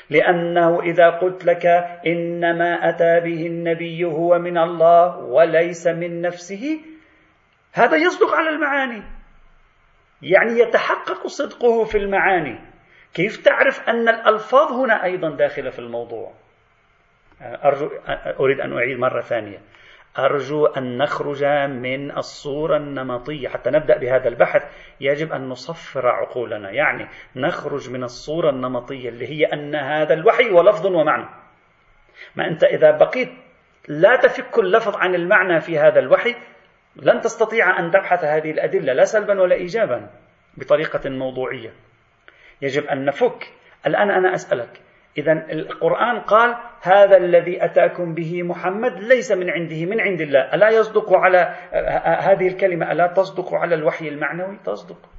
لأنه 0.10 0.82
إذا 0.82 1.10
قلت 1.10 1.46
لك 1.46 1.66
إنما 2.08 2.90
أتى 2.90 3.20
به 3.20 3.48
النبي 3.48 4.06
هو 4.06 4.40
من 4.40 4.58
الله 4.58 5.18
وليس 5.18 5.88
من 5.88 6.22
نفسه 6.22 6.80
هذا 7.74 7.98
يصدق 7.98 8.34
على 8.34 8.50
المعاني. 8.50 9.04
يعني 10.22 10.60
يتحقق 10.60 11.28
صدقه 11.28 11.84
في 11.84 11.98
المعاني. 11.98 12.73
كيف 13.14 13.38
تعرف 13.46 13.90
أن 13.90 14.10
الألفاظ 14.10 14.72
هنا 14.72 15.04
أيضا 15.04 15.30
داخلة 15.30 15.70
في 15.70 15.80
الموضوع؟ 15.80 16.34
أرجو 17.42 17.90
أريد 18.40 18.60
أن 18.60 18.74
أعيد 18.74 19.00
مرة 19.00 19.22
ثانية. 19.22 19.58
أرجو 20.20 20.66
أن 20.66 20.98
نخرج 20.98 21.44
من 21.70 22.18
الصورة 22.18 22.78
النمطية. 22.78 23.48
حتى 23.48 23.70
نبدأ 23.70 23.98
بهذا 23.98 24.28
البحث 24.28 24.62
يجب 25.02 25.32
أن 25.32 25.50
نصفر 25.50 26.08
عقولنا. 26.08 26.72
يعني 26.72 27.08
نخرج 27.36 27.90
من 27.90 28.04
الصورة 28.04 28.50
النمطية 28.50 29.10
اللي 29.10 29.28
هي 29.28 29.46
أن 29.46 29.76
هذا 29.76 30.14
الوحي 30.14 30.50
ولفظ 30.50 30.86
ومعنى. 30.86 31.30
ما 32.36 32.48
أنت 32.48 32.64
إذا 32.64 32.92
بقيت 32.92 33.30
لا 33.88 34.16
تفك 34.16 34.60
اللفظ 34.60 34.96
عن 34.96 35.16
المعنى 35.16 35.60
في 35.60 35.80
هذا 35.80 36.00
الوحي 36.00 36.36
لن 36.96 37.22
تستطيع 37.22 37.80
أن 37.80 37.92
تبحث 37.92 38.24
هذه 38.24 38.52
الأدلة 38.52 38.94
لا 38.94 39.04
سلبا 39.04 39.42
ولا 39.42 39.56
إيجابا 39.56 40.10
بطريقة 40.58 41.10
موضوعية. 41.10 41.74
يجب 42.64 42.86
أن 42.86 43.06
نفك. 43.06 43.52
الآن 43.88 44.12
أنا 44.12 44.34
أسألك. 44.34 44.82
إذا 45.18 45.32
القرآن 45.52 46.20
قال 46.20 46.56
هذا 46.82 47.18
الذي 47.18 47.66
أتاكم 47.66 48.14
به 48.14 48.44
محمد 48.44 49.00
ليس 49.00 49.32
من 49.32 49.50
عنده 49.50 49.86
من 49.86 50.02
عند 50.02 50.22
الله. 50.22 50.40
ألا 50.54 50.70
يصدق 50.70 51.14
على 51.14 51.56
هذه 52.04 52.48
الكلمة 52.48 52.92
ألا 52.92 53.08
تصدق 53.08 53.54
على 53.54 53.76
الوحي 53.76 54.08
المعنوي؟ 54.08 54.58
تصدق. 54.66 55.10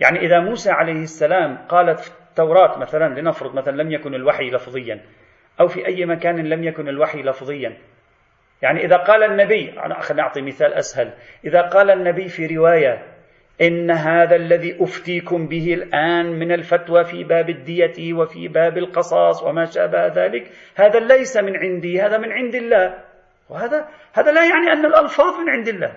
يعني 0.00 0.18
إذا 0.18 0.40
موسى 0.40 0.70
عليه 0.70 1.02
السلام 1.02 1.56
قالت 1.68 2.00
في 2.00 2.10
التوراة 2.10 2.78
مثلا 2.78 3.20
لنفرض 3.20 3.54
مثلا 3.54 3.82
لم 3.82 3.90
يكن 3.92 4.14
الوحي 4.14 4.50
لفظيا 4.50 5.00
أو 5.60 5.68
في 5.68 5.86
أي 5.86 6.06
مكان 6.06 6.36
لم 6.36 6.64
يكن 6.64 6.88
الوحي 6.88 7.22
لفظيا. 7.22 7.76
يعني 8.62 8.84
إذا 8.84 8.96
قال 8.96 9.22
النبي 9.22 9.80
أنا 9.80 10.20
أعطي 10.20 10.42
مثال 10.42 10.74
أسهل. 10.74 11.12
إذا 11.44 11.62
قال 11.62 11.90
النبي 11.90 12.28
في 12.28 12.56
رواية 12.56 13.17
إن 13.62 13.90
هذا 13.90 14.36
الذي 14.36 14.76
أفتيكم 14.80 15.46
به 15.46 15.74
الآن 15.74 16.38
من 16.38 16.52
الفتوى 16.52 17.04
في 17.04 17.24
باب 17.24 17.50
الدية 17.50 18.12
وفي 18.12 18.48
باب 18.48 18.78
القصاص 18.78 19.42
وما 19.42 19.64
شابه 19.64 20.06
ذلك 20.06 20.50
هذا 20.74 20.98
ليس 21.00 21.36
من 21.36 21.56
عندي 21.56 22.00
هذا 22.02 22.18
من 22.18 22.32
عند 22.32 22.54
الله. 22.54 23.04
وهذا 23.50 23.88
هذا 24.12 24.32
لا 24.32 24.44
يعني 24.44 24.72
أن 24.72 24.86
الألفاظ 24.86 25.34
من 25.40 25.48
عند 25.48 25.68
الله. 25.68 25.92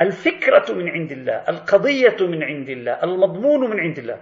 الفكرة 0.00 0.74
من 0.74 0.88
عند 0.88 1.12
الله 1.12 1.44
القضية 1.48 2.26
من 2.26 2.42
عند 2.42 2.68
الله 2.68 3.04
المضمون 3.04 3.70
من 3.70 3.80
عند 3.80 3.98
الله. 3.98 4.20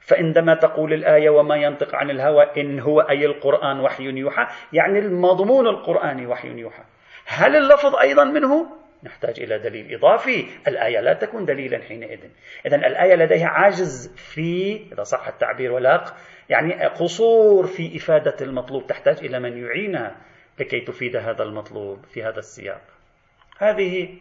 فعندما 0.00 0.54
تقول 0.54 0.92
الآية 0.92 1.30
وما 1.30 1.56
ينطق 1.56 1.94
عن 1.94 2.10
الهوى 2.10 2.50
إن 2.56 2.80
هو 2.80 3.00
أي 3.00 3.26
القرآن 3.26 3.80
وحي 3.80 4.04
يوحى 4.04 4.46
يعني 4.72 4.98
المضمون 4.98 5.66
القرآني 5.66 6.26
وحي 6.26 6.48
يوحى. 6.48 6.82
هل 7.26 7.56
اللفظ 7.56 7.96
أيضا 7.96 8.24
منه؟ 8.24 8.83
نحتاج 9.04 9.40
إلى 9.40 9.58
دليل 9.58 9.94
إضافي. 9.94 10.46
الآية 10.68 11.00
لا 11.00 11.12
تكون 11.12 11.44
دليلا 11.44 11.78
حينئذ. 11.82 12.20
إذا 12.66 12.76
الآية 12.76 13.14
لديها 13.14 13.48
عاجز 13.48 14.14
في 14.16 14.82
إذا 14.92 15.02
صح 15.02 15.28
التعبير 15.28 15.72
ولاق 15.72 16.16
يعني 16.48 16.84
قصور 16.84 17.66
في 17.66 17.96
إفادة 17.96 18.36
المطلوب 18.40 18.86
تحتاج 18.86 19.18
إلى 19.24 19.40
من 19.40 19.64
يعينها 19.64 20.16
لكي 20.58 20.80
تفيد 20.80 21.16
هذا 21.16 21.42
المطلوب 21.42 22.04
في 22.04 22.22
هذا 22.22 22.38
السياق. 22.38 22.82
هذه 23.58 24.18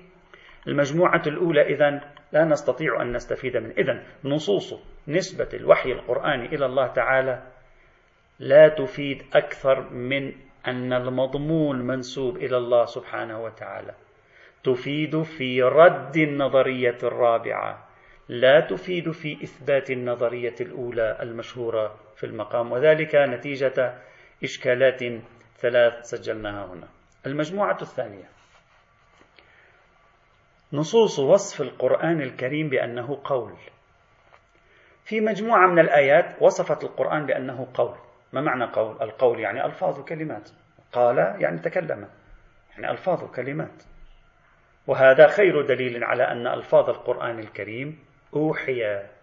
المجموعة 0.68 1.22
الأولى 1.28 1.62
إذا 1.62 2.02
لا 2.32 2.46
نستطيع 2.46 3.02
أن 3.02 3.14
نستفيد 3.14 3.58
من 3.58 3.72
إذا 3.78 4.04
نصوص 4.24 4.74
نسبة 5.08 5.50
الوحي 5.54 5.92
القرآني 5.92 6.46
إلى 6.46 6.66
الله 6.66 6.88
تعالى 6.88 7.44
لا 8.40 8.68
تفيد 8.68 9.24
أكثر 9.34 9.90
من 9.90 10.34
أن 10.68 10.94
المضمون 10.94 11.80
منسوب 11.80 12.38
إلى 12.38 12.58
الله 12.58 12.86
سبحانه 12.86 13.44
وتعالى. 13.44 13.94
تفيد 14.64 15.22
في 15.22 15.64
رد 15.64 16.18
النظرية 16.18 16.98
الرابعة. 17.04 17.88
لا 18.30 18.60
تفيد 18.60 19.12
في 19.12 19.44
إثبات 19.44 19.92
النظرية 19.92 20.56
الأولى 20.62 21.18
المشهورة 21.22 21.96
في 22.16 22.26
المقام 22.26 22.72
وذلك 22.72 23.16
نتيجة 23.16 23.94
إشكالات 24.44 25.00
ثلاث 25.58 25.94
سجلناها 26.04 26.66
هنا. 26.66 26.88
المجموعة 27.26 27.78
الثانية. 27.82 28.30
نصوص 30.74 31.20
وصف 31.20 31.62
القرآن 31.62 32.22
الكريم 32.22 32.70
بأنه 32.70 33.22
قول. 33.24 33.54
في 35.06 35.22
مجموعة 35.22 35.68
من 35.68 35.80
الآيات 35.80 36.42
وصفت 36.42 36.84
القرآن 36.84 37.26
بأنه 37.26 37.68
قول. 37.74 37.96
ما 38.34 38.42
معنى 38.42 38.66
قول؟ 38.66 39.02
القول 39.02 39.40
يعني 39.40 39.66
ألفاظ 39.66 40.00
وكلمات. 40.00 40.50
قال 40.92 41.18
يعني 41.18 41.60
تكلم. 41.60 42.08
يعني 42.72 42.92
ألفاظ 42.92 43.24
وكلمات. 43.24 43.93
وهذا 44.88 45.28
خير 45.28 45.62
دليل 45.62 46.04
على 46.04 46.24
أن 46.24 46.48
ألفاظ 46.48 46.90
القرآن 46.90 47.40
الكريم 47.40 48.00
أوحيت 48.36 49.14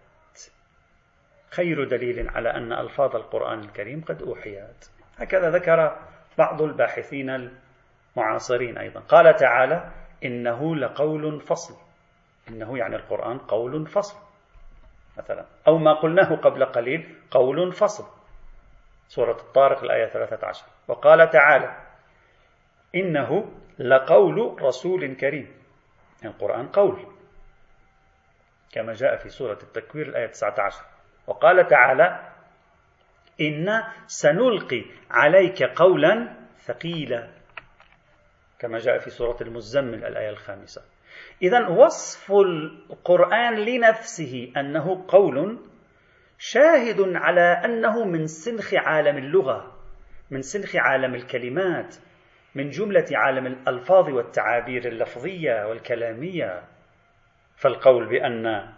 خير 1.51 1.83
دليل 1.83 2.29
على 2.29 2.49
أن 2.49 2.73
ألفاظ 2.73 3.15
القرآن 3.15 3.59
الكريم 3.59 4.01
قد 4.01 4.21
أوحيت 4.21 4.89
هكذا 5.17 5.49
ذكر 5.49 5.97
بعض 6.37 6.61
الباحثين 6.61 7.49
المعاصرين 8.17 8.77
أيضا. 8.77 8.99
قال 8.99 9.35
تعالى 9.35 9.91
إنه 10.25 10.75
لقول 10.75 11.41
فصل. 11.41 11.75
إنه 12.49 12.77
يعني 12.77 12.95
القرآن 12.95 13.37
قول 13.37 13.87
فصل. 13.87 14.17
مثلا 15.17 15.45
أو 15.67 15.77
ما 15.77 15.93
قلناه 15.93 16.35
قبل 16.35 16.65
قليل 16.65 17.15
قول 17.31 17.73
فصل. 17.73 18.05
سورة 19.07 19.37
الطارق 19.41 19.83
الآية 19.83 20.05
13 20.05 20.65
وقال 20.87 21.29
تعالى 21.29 21.77
إنه 22.95 23.51
لقول 23.81 24.61
رسول 24.61 25.15
كريم. 25.15 25.47
القرآن 26.25 26.67
قول 26.67 27.05
كما 28.71 28.93
جاء 28.93 29.17
في 29.17 29.29
سورة 29.29 29.59
التكوير 29.63 30.07
الآية 30.07 30.27
19 30.27 30.85
وقال 31.27 31.67
تعالى 31.67 32.31
إنا 33.41 33.93
سنلقي 34.07 34.85
عليك 35.09 35.63
قولا 35.63 36.37
ثقيلا 36.57 37.29
كما 38.59 38.79
جاء 38.79 38.99
في 38.99 39.09
سورة 39.09 39.37
المزمل 39.41 40.05
الآية 40.05 40.29
الخامسة. 40.29 40.81
إذا 41.41 41.67
وصف 41.67 42.31
القرآن 42.31 43.55
لنفسه 43.55 44.53
أنه 44.57 45.05
قول 45.07 45.59
شاهد 46.37 47.15
على 47.15 47.41
أنه 47.41 48.05
من 48.05 48.27
سنخ 48.27 48.73
عالم 48.73 49.17
اللغة 49.17 49.77
من 50.31 50.41
سنخ 50.41 50.75
عالم 50.75 51.15
الكلمات 51.15 51.95
من 52.55 52.69
جملة 52.69 53.05
عالم 53.11 53.47
الألفاظ 53.47 54.09
والتعابير 54.09 54.87
اللفظية 54.87 55.67
والكلامية 55.67 56.63
فالقول 57.55 58.09
بأن 58.09 58.69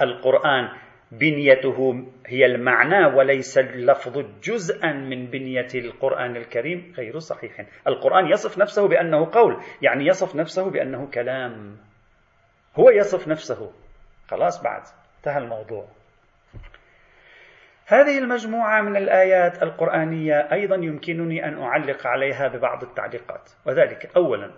القرآن 0.00 0.68
بنيته 1.12 2.06
هي 2.26 2.46
المعنى 2.46 3.06
وليس 3.16 3.58
اللفظ 3.58 4.18
جزءا 4.42 4.92
من 4.92 5.26
بنية 5.26 5.68
القرآن 5.74 6.36
الكريم 6.36 6.92
غير 6.96 7.18
صحيح. 7.18 7.66
القرآن 7.86 8.26
يصف 8.26 8.58
نفسه 8.58 8.88
بأنه 8.88 9.30
قول 9.32 9.56
يعني 9.82 10.06
يصف 10.06 10.36
نفسه 10.36 10.70
بأنه 10.70 11.10
كلام. 11.10 11.76
هو 12.76 12.90
يصف 12.90 13.28
نفسه. 13.28 13.72
خلاص 14.28 14.62
بعد 14.62 14.82
انتهى 15.18 15.38
الموضوع. 15.38 15.97
هذه 17.90 18.18
المجموعة 18.18 18.82
من 18.82 18.96
الآيات 18.96 19.62
القرآنية 19.62 20.34
أيضا 20.52 20.76
يمكنني 20.76 21.48
أن 21.48 21.62
أعلق 21.62 22.06
عليها 22.06 22.48
ببعض 22.48 22.82
التعليقات. 22.82 23.50
وذلك 23.66 24.16
أولا 24.16 24.50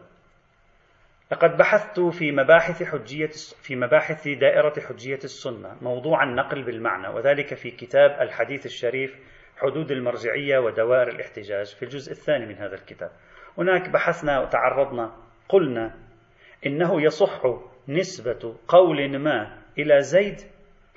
لقد 1.33 1.57
بحثت 1.57 2.01
في 2.01 2.33
مباحث 2.33 2.83
حجية 2.83 3.31
في 3.63 3.77
مباحث 3.77 4.29
دائرة 4.29 4.81
حجية 4.89 5.19
السنة 5.25 5.77
موضوع 5.83 6.23
النقل 6.23 6.63
بالمعنى 6.63 7.09
وذلك 7.09 7.55
في 7.55 7.71
كتاب 7.71 8.11
الحديث 8.21 8.67
الشريف 8.67 9.17
حدود 9.57 9.91
المرجعية 9.91 10.59
ودوائر 10.59 11.09
الاحتجاج 11.09 11.67
في 11.67 11.83
الجزء 11.83 12.13
الثاني 12.13 12.47
من 12.47 12.55
هذا 12.55 12.75
الكتاب. 12.75 13.11
هناك 13.59 13.91
بحثنا 13.91 14.41
وتعرضنا 14.41 15.17
قلنا 15.49 15.95
إنه 16.67 17.03
يصح 17.03 17.43
نسبة 17.89 18.57
قول 18.69 19.19
ما 19.19 19.59
إلى 19.79 20.01
زيد 20.01 20.41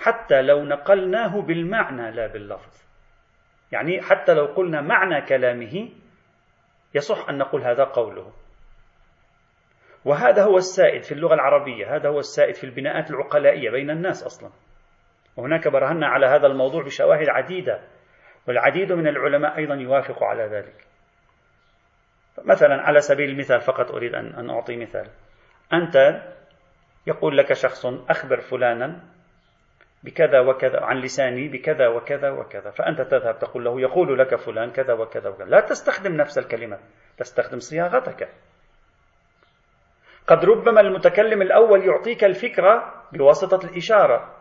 حتى 0.04 0.42
لو 0.42 0.64
نقلناه 0.64 1.42
بالمعنى 1.42 2.12
لا 2.12 2.28
باللفظ. 2.28 2.84
يعني 3.72 4.02
حتى 4.02 4.34
لو 4.34 4.46
قلنا 4.46 4.82
معنى 4.82 5.22
كلامه 5.22 5.90
يصح 6.96 7.30
أن 7.30 7.38
نقول 7.38 7.64
هذا 7.64 7.84
قوله. 7.84 8.32
وهذا 10.06 10.44
هو 10.44 10.58
السائد 10.58 11.04
في 11.04 11.12
اللغة 11.12 11.34
العربية 11.34 11.96
هذا 11.96 12.10
هو 12.10 12.20
السائد 12.20 12.56
في 12.56 12.64
البناءات 12.64 13.12
العقلائية 13.12 13.72
بين 13.72 13.90
الناس 13.90 14.24
أصلا. 14.24 14.52
وهناك 15.38 15.68
برهنا 15.68 16.08
على 16.08 16.26
هذا 16.26 16.48
الموضوع 16.48 16.84
بشواهد 16.84 17.30
عديدة 17.30 17.82
والعديد 18.48 18.92
من 18.92 19.08
العلماء 19.08 19.58
أيضا 19.58 19.76
يوافق 19.76 20.24
على 20.24 20.44
ذلك. 20.44 20.88
مثلا 22.46 22.82
على 22.82 23.00
سبيل 23.00 23.30
المثال 23.30 23.62
فقط 23.62 23.92
أريد 23.92 24.16
أن 24.16 24.50
أعطي 24.50 24.78
مثال. 24.78 25.10
أنت 25.74 26.24
يقول 27.08 27.38
لك 27.38 27.54
شخص 27.54 27.86
أخبر 27.86 28.40
فلانا 28.40 29.13
بكذا 30.04 30.40
وكذا 30.40 30.80
عن 30.82 30.98
لساني 30.98 31.48
بكذا 31.48 31.88
وكذا 31.88 32.30
وكذا. 32.30 32.70
فأنت 32.70 33.02
تذهب 33.02 33.40
تقول 33.40 33.66
له 33.66 33.82
يقول 33.82 34.20
لك 34.20 34.36
فلان 34.36 34.72
كذا 34.72 34.94
وكذا 34.94 35.30
وكذا. 35.30 35.46
لا 35.46 35.60
تستخدم 35.60 36.16
نفس 36.16 36.38
الكلمة 36.38 36.80
تستخدم 37.18 37.60
صياغتك. 37.60 38.30
قد 40.28 40.46
ربما 40.46 40.82
المتكلم 40.82 41.42
الأول 41.42 41.86
يعطيك 41.86 42.24
الفكرة 42.24 43.04
بواسطة 43.14 43.68
الإشارة 43.70 44.36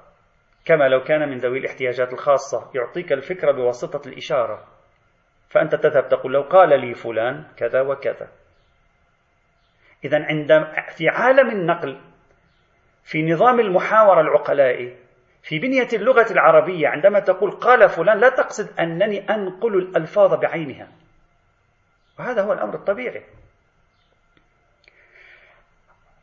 كما 0.64 0.88
لو 0.88 1.02
كان 1.02 1.28
من 1.28 1.38
ذوي 1.38 1.58
الاحتياجات 1.58 2.12
الخاصة 2.12 2.70
يعطيك 2.74 3.12
الفكرة 3.12 3.52
بواسطة 3.52 4.08
الإشارة. 4.08 4.64
فأنت 5.48 5.74
تذهب 5.74 6.08
تقول 6.08 6.32
لو 6.32 6.42
قال 6.42 6.80
لي 6.80 6.94
فلان 6.94 7.44
كذا 7.56 7.80
وكذا. 7.80 8.28
إذا 10.04 10.18
عند 10.24 10.48
في 10.96 11.08
عالم 11.08 11.50
النقل 11.50 12.00
في 13.04 13.22
نظام 13.22 13.60
المحاورة 13.60 14.20
العقلائي 14.20 15.01
في 15.42 15.58
بنية 15.58 15.88
اللغة 15.92 16.32
العربية 16.32 16.88
عندما 16.88 17.20
تقول 17.20 17.50
قال 17.50 17.88
فلان 17.88 18.18
لا 18.18 18.28
تقصد 18.28 18.80
أنني 18.80 19.30
أنقل 19.30 19.74
الألفاظ 19.76 20.34
بعينها. 20.34 20.88
وهذا 22.18 22.42
هو 22.42 22.52
الأمر 22.52 22.74
الطبيعي. 22.74 23.22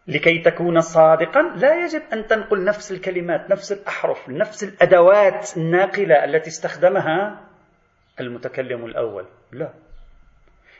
لكي 0.07 0.39
تكون 0.39 0.81
صادقا 0.81 1.41
لا 1.41 1.83
يجب 1.83 2.01
أن 2.13 2.27
تنقل 2.27 2.63
نفس 2.63 2.91
الكلمات 2.91 3.51
نفس 3.51 3.71
الأحرف 3.71 4.29
نفس 4.29 4.63
الأدوات 4.63 5.57
الناقلة 5.57 6.23
التي 6.23 6.49
استخدمها 6.49 7.41
المتكلم 8.19 8.85
الأول. 8.85 9.25
لا. 9.51 9.73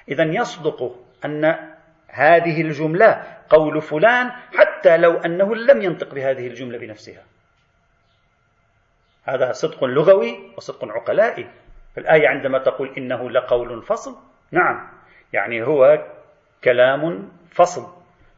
إذا 0.10 0.24
يصدق 0.24 0.96
أن 1.26 1.46
هذه 2.08 2.62
الجملة 2.62 3.24
قول 3.50 3.82
فلان 3.82 4.32
حتى 4.32 4.98
لو 4.98 5.18
أنه 5.18 5.56
لم 5.56 5.82
ينطق 5.82 6.14
بهذه 6.14 6.48
الجملة 6.48 6.78
بنفسها. 6.78 7.24
هذا 9.24 9.52
صدق 9.52 9.84
لغوي 9.84 10.52
وصدق 10.58 10.86
عقلائي. 10.86 11.48
الآية 11.98 12.28
عندما 12.28 12.60
تقول 12.60 12.94
إنه 12.98 13.30
لقول 13.30 13.82
فصل 13.84 14.16
نعم 14.52 14.88
يعني 15.34 15.64
هو 15.64 16.06
كلام 16.64 17.32
فصل. 17.52 17.88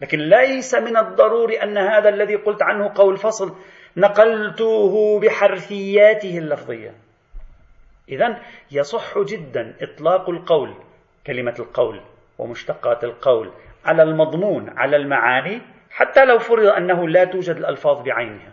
لكن 0.02 0.20
ليس 0.20 0.76
من 0.76 0.98
الضروري 0.98 1.64
أن 1.64 1.78
هذا 1.78 2.10
الذي 2.10 2.36
قلت 2.36 2.64
عنه 2.64 2.92
قول 2.96 3.18
فصل 3.18 3.56
نقلته 3.98 5.20
بحرفياته 5.20 6.38
اللفظية. 6.38 6.94
إذا 8.10 8.40
يصح 8.72 9.20
جدا 9.20 9.74
إطلاق 9.82 10.30
القول 10.30 10.74
كلمة 11.28 11.56
القول 11.60 12.02
ومشتقات 12.38 13.04
القول 13.04 13.52
على 13.86 14.04
المضمون 14.04 14.70
على 14.78 14.96
المعاني 14.96 15.62
حتى 15.92 16.26
لو 16.26 16.40
فرض 16.40 16.66
أنه 16.66 17.08
لا 17.08 17.24
توجد 17.24 17.56
الألفاظ 17.56 18.02
بعينها. 18.04 18.52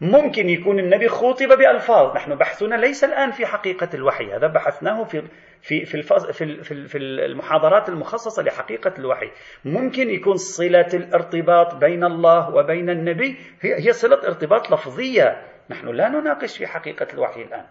ممكن 0.00 0.48
يكون 0.48 0.78
النبي 0.78 1.08
خوطب 1.08 1.48
بألفاظ. 1.48 2.16
نحن 2.16 2.34
بحثنا 2.34 2.74
ليس 2.74 3.04
الآن 3.04 3.30
في 3.30 3.46
حقيقة 3.46 3.88
الوحي. 3.94 4.32
هذا 4.32 4.46
بحثناه 4.46 5.04
في 5.04 5.22
في 5.62 5.84
في 5.86 6.62
في 6.88 6.98
المحاضرات 6.98 7.88
المخصصة 7.88 8.42
لحقيقة 8.42 8.94
الوحي. 8.98 9.30
ممكن 9.64 10.10
يكون 10.10 10.36
صلة 10.36 10.88
الارتباط 10.94 11.74
بين 11.74 12.04
الله 12.04 12.54
وبين 12.54 12.90
النبي. 12.90 13.36
هي 13.60 13.92
صلة 13.92 14.26
ارتباط 14.26 14.70
لفظية. 14.70 15.42
نحن 15.70 15.88
لا 15.88 16.08
نناقش 16.08 16.58
في 16.58 16.66
حقيقة 16.66 17.06
الوحي 17.14 17.42
الآن. 17.42 17.64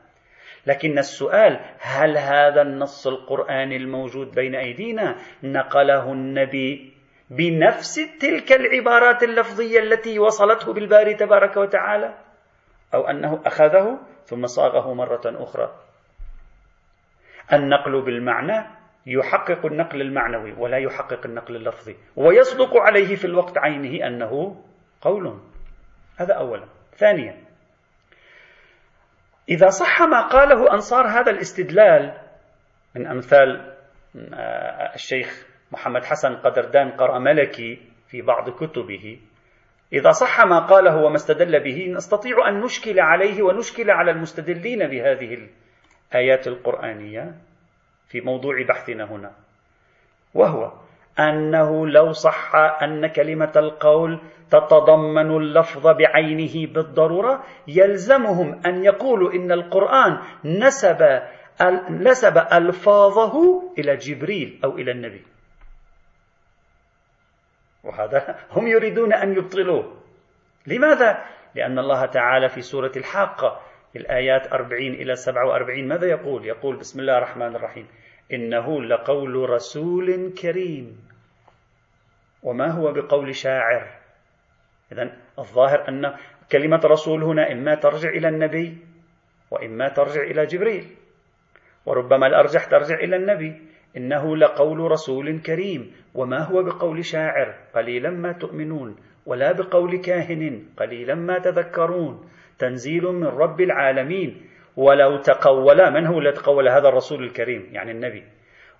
لكن 0.67 0.97
السؤال 0.97 1.59
هل 1.79 2.17
هذا 2.17 2.61
النص 2.61 3.07
القرآني 3.07 3.75
الموجود 3.75 4.35
بين 4.35 4.55
أيدينا؟ 4.55 5.15
نقله 5.43 6.11
النبي 6.11 6.98
بنفس 7.29 7.95
تلك 8.19 8.51
العبارات 8.51 9.23
اللفظية 9.23 9.79
التي 9.79 10.19
وصلته 10.19 10.73
بالباري 10.73 11.13
تبارك 11.13 11.57
وتعالى 11.57 12.13
أو 12.93 13.07
أنه 13.07 13.41
أخذه 13.45 13.99
ثم 14.25 14.47
صاغه 14.47 14.93
مرة 14.93 15.21
أخرى. 15.25 15.75
النقل 17.53 18.01
بالمعنى 18.01 18.65
يحقق 19.05 19.65
النقل 19.65 20.01
المعنوي 20.01 20.53
ولا 20.53 20.77
يحقق 20.77 21.25
النقل 21.25 21.55
اللفظي 21.55 21.95
ويصدق 22.15 22.77
عليه 22.77 23.15
في 23.15 23.25
الوقت 23.25 23.57
عينه 23.57 24.07
أنه 24.07 24.63
قول. 25.01 25.39
هذا 26.17 26.33
أولا. 26.33 26.65
ثانيا 26.97 27.37
إذا 29.49 29.69
صح 29.69 30.01
ما 30.01 30.27
قاله 30.27 30.73
أنصار 30.73 31.07
هذا 31.07 31.31
الاستدلال 31.31 32.17
من 32.95 33.07
أمثال 33.07 33.75
آه، 34.33 34.95
الشيخ 34.95 35.48
محمد 35.71 36.05
حسن 36.05 36.35
قدردان 36.35 36.91
قراملكي 36.91 37.77
في 38.07 38.21
بعض 38.21 38.49
كتبه. 38.49 39.19
إذا 39.93 40.11
صح 40.11 40.45
ما 40.45 40.59
قاله 40.59 41.03
وما 41.05 41.15
استدل 41.15 41.59
به 41.63 41.93
نستطيع 41.95 42.49
أن 42.49 42.61
نشكل 42.61 42.99
عليه 42.99 43.43
ونشكل 43.43 43.89
على 43.91 44.11
المستدلين 44.11 44.87
بهذه 44.87 45.37
الآيات 46.11 46.47
القرآنية 46.47 47.35
في 48.07 48.21
موضوع 48.21 48.63
بحثنا 48.69 49.03
هنا. 49.03 49.31
وهو 50.33 50.71
أنه 51.19 51.87
لو 51.87 52.11
صح 52.11 52.55
أن 52.55 53.07
كلمة 53.07 53.51
القول 53.55 54.19
تتضمن 54.51 55.37
اللفظ 55.37 55.87
بعينه 55.87 56.73
بالضرورة 56.73 57.43
يلزمهم 57.67 58.61
أن 58.65 58.85
يقولوا 58.85 59.33
إن 59.33 59.51
القرآن 59.51 60.17
نسب 60.45 61.21
نسب 61.89 62.37
ألفاظه 62.53 63.63
إلى 63.77 63.95
جبريل 63.95 64.59
أو 64.63 64.77
إلى 64.77 64.91
النبي. 64.91 65.21
وهذا 67.83 68.39
هم 68.51 68.67
يريدون 68.67 69.13
أن 69.13 69.33
يبطلوه. 69.33 69.97
لماذا؟ 70.67 71.25
لأن 71.55 71.79
الله 71.79 72.05
تعالى 72.05 72.49
في 72.49 72.61
سورة 72.61 72.91
الحاقة 72.97 73.61
الآيات 73.95 74.53
40 74.53 74.93
إلى 74.93 75.15
47 75.15 75.87
ماذا 75.87 76.07
يقول؟ 76.07 76.45
يقول 76.45 76.75
بسم 76.75 76.99
الله 76.99 77.17
الرحمن 77.17 77.55
الرحيم. 77.55 77.87
إنه 78.33 78.81
لقول 78.81 79.49
رسول 79.49 80.33
كريم. 80.41 81.09
وما 82.43 82.67
هو 82.67 82.91
بقول 82.91 83.35
شاعر؟ 83.35 83.87
إذا 84.91 85.17
الظاهر 85.39 85.87
أن 85.87 86.15
كلمة 86.51 86.81
رسول 86.85 87.23
هنا 87.23 87.51
إما 87.51 87.75
ترجع 87.75 88.09
إلى 88.09 88.27
النبي 88.27 88.77
وإما 89.51 89.89
ترجع 89.89 90.21
إلى 90.21 90.45
جبريل. 90.45 90.95
وربما 91.85 92.27
الأرجح 92.27 92.65
ترجع 92.65 92.95
إلى 92.95 93.15
النبي. 93.15 93.68
إنه 93.97 94.37
لقول 94.37 94.79
رسول 94.79 95.39
كريم 95.39 95.91
وما 96.15 96.43
هو 96.43 96.63
بقول 96.63 97.05
شاعر 97.05 97.55
قليلا 97.75 98.09
ما 98.09 98.31
تؤمنون 98.31 98.95
ولا 99.25 99.51
بقول 99.51 99.97
كاهن 99.97 100.63
قليلا 100.77 101.15
ما 101.15 101.39
تذكرون. 101.39 102.29
تنزيل 102.59 103.03
من 103.03 103.27
رب 103.27 103.61
العالمين. 103.61 104.41
ولو 104.77 105.17
تقول 105.17 105.91
من 105.91 106.05
هو 106.05 106.19
الذي 106.19 106.31
تقول 106.33 106.69
هذا 106.69 106.89
الرسول 106.89 107.23
الكريم؟ 107.23 107.69
يعني 107.71 107.91
النبي. 107.91 108.23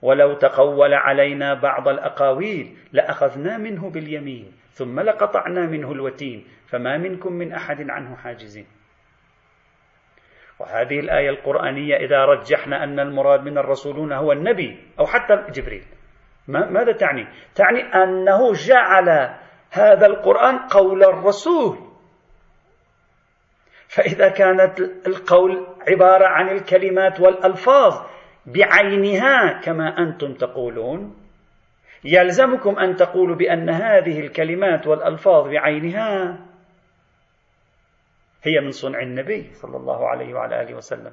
ولو 0.01 0.33
تقول 0.33 0.93
علينا 0.93 1.53
بعض 1.53 1.87
الأقاويل 1.87 2.77
لأخذنا 2.93 3.57
منه 3.57 3.89
باليمين 3.89 4.51
ثم 4.71 4.99
لقطعنا 4.99 5.67
منه 5.67 5.91
الوتين 5.91 6.43
فما 6.65 6.97
منكم 6.97 7.33
من 7.33 7.51
أحد 7.51 7.89
عنه 7.89 8.15
حاجزين. 8.15 8.65
وهذه 10.59 10.99
الآية 10.99 11.29
القرآنية 11.29 11.95
إذا 11.95 12.25
رجحنا 12.25 12.83
أن 12.83 12.99
المراد 12.99 13.43
من 13.43 13.57
الرسولون 13.57 14.13
هو 14.13 14.31
النبي 14.31 14.79
أو 14.99 15.05
حتى 15.05 15.51
جبريل. 15.51 15.83
ماذا 16.47 16.91
تعني؟ 16.91 17.27
تعني 17.55 17.81
أنه 18.03 18.53
جعل 18.53 19.09
هذا 19.71 20.05
القرآن 20.05 20.57
قول 20.57 21.03
الرسول. 21.03 21.77
فإذا 23.87 24.29
كانت 24.29 24.79
القول 25.07 25.67
عبارة 25.91 26.27
عن 26.27 26.49
الكلمات 26.49 27.19
والألفاظ 27.19 27.93
بعينها 28.45 29.61
كما 29.63 29.97
أنتم 29.97 30.33
تقولون 30.33 31.15
يلزمكم 32.03 32.79
أن 32.79 32.95
تقولوا 32.95 33.35
بأن 33.35 33.69
هذه 33.69 34.19
الكلمات 34.19 34.87
والألفاظ 34.87 35.47
بعينها. 35.47 36.48
هي 38.43 38.59
من 38.59 38.71
صنع 38.71 39.01
النبي 39.01 39.53
صلى 39.53 39.77
الله 39.77 40.07
عليه 40.07 40.33
وعلى 40.33 40.61
آله 40.61 40.75
وسلم. 40.75 41.11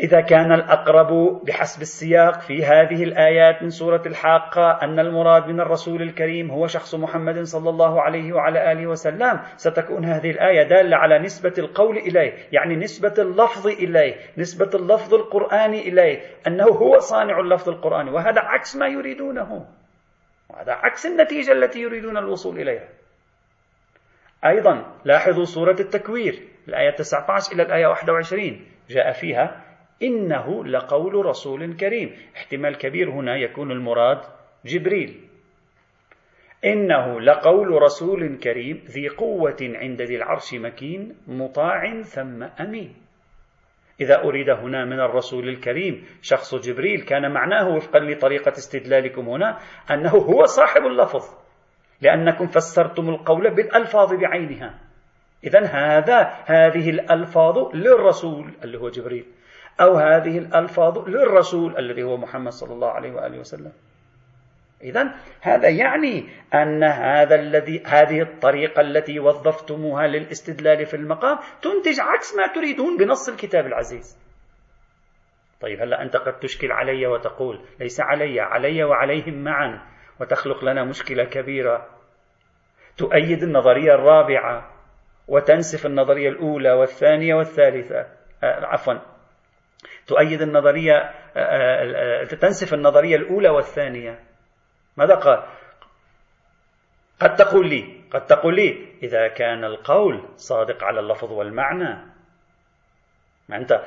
إذا 0.00 0.20
كان 0.20 0.52
الأقرب 0.52 1.40
بحسب 1.44 1.82
السياق 1.82 2.40
في 2.40 2.64
هذه 2.64 3.04
الآيات 3.04 3.62
من 3.62 3.70
سورة 3.70 4.02
الحاقة 4.06 4.70
أن 4.82 4.98
المراد 4.98 5.48
من 5.48 5.60
الرسول 5.60 6.02
الكريم 6.02 6.50
هو 6.50 6.66
شخص 6.66 6.94
محمد 6.94 7.42
صلى 7.42 7.70
الله 7.70 8.02
عليه 8.02 8.32
وعلى 8.32 8.72
آله 8.72 8.86
وسلم 8.86 9.40
ستكون 9.56 10.04
هذه 10.04 10.30
الآية 10.30 10.62
دالة 10.62 10.96
على 10.96 11.18
نسبة 11.18 11.52
القول 11.58 11.96
إليه 11.96 12.32
يعني 12.52 12.76
نسبة 12.76 13.14
اللفظ 13.18 13.66
إليه 13.66 14.14
نسبة 14.38 14.70
اللفظ 14.74 15.14
القرآني 15.14 15.88
إليه 15.88 16.20
أنه 16.46 16.64
هو 16.64 16.98
صانع 16.98 17.40
اللفظ 17.40 17.68
القرآني 17.68 18.10
وهذا 18.10 18.40
عكس 18.40 18.76
ما 18.76 18.86
يريدونه 18.86 19.66
وهذا 20.50 20.72
عكس 20.72 21.06
النتيجة 21.06 21.52
التي 21.52 21.80
يريدون 21.80 22.16
الوصول 22.16 22.60
إليها. 22.60 22.88
أيضا 24.44 24.96
لاحظوا 25.04 25.44
سورة 25.44 25.76
التكوير 25.80 26.42
الآية 26.68 26.90
19 26.90 27.52
إلى 27.52 27.62
الآية 27.62 27.86
21 27.86 28.66
جاء 28.90 29.12
فيها 29.12 29.64
إنه 30.02 30.64
لقول 30.64 31.26
رسول 31.26 31.76
كريم. 31.76 32.16
احتمال 32.36 32.78
كبير 32.78 33.10
هنا 33.10 33.36
يكون 33.36 33.70
المراد 33.70 34.20
جبريل. 34.64 35.20
إنه 36.64 37.20
لقول 37.20 37.82
رسول 37.82 38.38
كريم 38.38 38.84
ذي 38.86 39.08
قوة 39.08 39.56
عند 39.60 40.02
ذي 40.02 40.16
العرش 40.16 40.54
مكين 40.54 41.16
مطاع 41.26 42.02
ثم 42.02 42.42
أمين. 42.42 42.94
إذا 44.00 44.24
أريد 44.24 44.50
هنا 44.50 44.84
من 44.84 45.00
الرسول 45.00 45.48
الكريم 45.48 46.06
شخص 46.22 46.54
جبريل 46.54 47.00
كان 47.00 47.32
معناه 47.32 47.68
وفقا 47.68 47.98
لطريقة 47.98 48.50
استدلالكم 48.50 49.28
هنا 49.28 49.58
أنه 49.90 50.10
هو 50.10 50.44
صاحب 50.44 50.82
اللفظ. 50.82 51.45
لأنكم 52.00 52.46
فسرتم 52.46 53.08
القول 53.08 53.54
بالألفاظ 53.54 54.14
بعينها. 54.14 54.74
إذا 55.44 55.66
هذا 55.66 56.20
هذه 56.44 56.90
الألفاظ 56.90 57.76
للرسول 57.76 58.50
اللي 58.64 58.78
هو 58.78 58.88
جبريل 58.88 59.24
أو 59.80 59.94
هذه 59.94 60.38
الألفاظ 60.38 61.08
للرسول 61.08 61.78
الذي 61.78 62.02
هو 62.02 62.16
محمد 62.16 62.52
صلى 62.52 62.74
الله 62.74 62.88
عليه 62.88 63.12
وآله 63.12 63.38
وسلم. 63.38 63.72
إذا 64.82 65.14
هذا 65.40 65.68
يعني 65.68 66.28
أن 66.54 66.84
هذا 66.84 67.34
الذي 67.34 67.82
هذه 67.86 68.22
الطريقة 68.22 68.80
التي 68.80 69.20
وظفتموها 69.20 70.06
للاستدلال 70.06 70.86
في 70.86 70.96
المقام 70.96 71.38
تنتج 71.62 72.00
عكس 72.00 72.36
ما 72.36 72.46
تريدون 72.46 72.96
بنص 72.96 73.28
الكتاب 73.28 73.66
العزيز. 73.66 74.18
طيب 75.60 75.80
هلا 75.80 76.02
أنت 76.02 76.16
قد 76.16 76.38
تشكل 76.38 76.72
علي 76.72 77.06
وتقول 77.06 77.60
ليس 77.80 78.00
علي 78.00 78.40
علي 78.40 78.84
وعليهم 78.84 79.44
معا. 79.44 79.95
وتخلق 80.20 80.64
لنا 80.64 80.84
مشكلة 80.84 81.24
كبيرة. 81.24 81.86
تؤيد 82.96 83.42
النظرية 83.42 83.94
الرابعة 83.94 84.72
وتنسف 85.28 85.86
النظرية 85.86 86.28
الأولى 86.28 86.72
والثانية 86.72 87.34
والثالثة. 87.34 88.06
آه، 88.44 88.66
عفوا. 88.66 88.94
تؤيد 90.06 90.42
النظرية 90.42 90.96
آه، 91.36 92.22
آه، 92.22 92.24
تنسف 92.24 92.74
النظرية 92.74 93.16
الأولى 93.16 93.48
والثانية. 93.48 94.18
ماذا 94.96 95.14
قال؟ 95.14 95.42
قد 97.20 97.34
تقول 97.34 97.68
لي 97.68 98.00
قد 98.10 98.26
تقول 98.26 98.56
لي 98.56 98.86
إذا 99.02 99.28
كان 99.28 99.64
القول 99.64 100.28
صادق 100.36 100.84
على 100.84 101.00
اللفظ 101.00 101.32
والمعنى. 101.32 102.15
أنت 103.52 103.80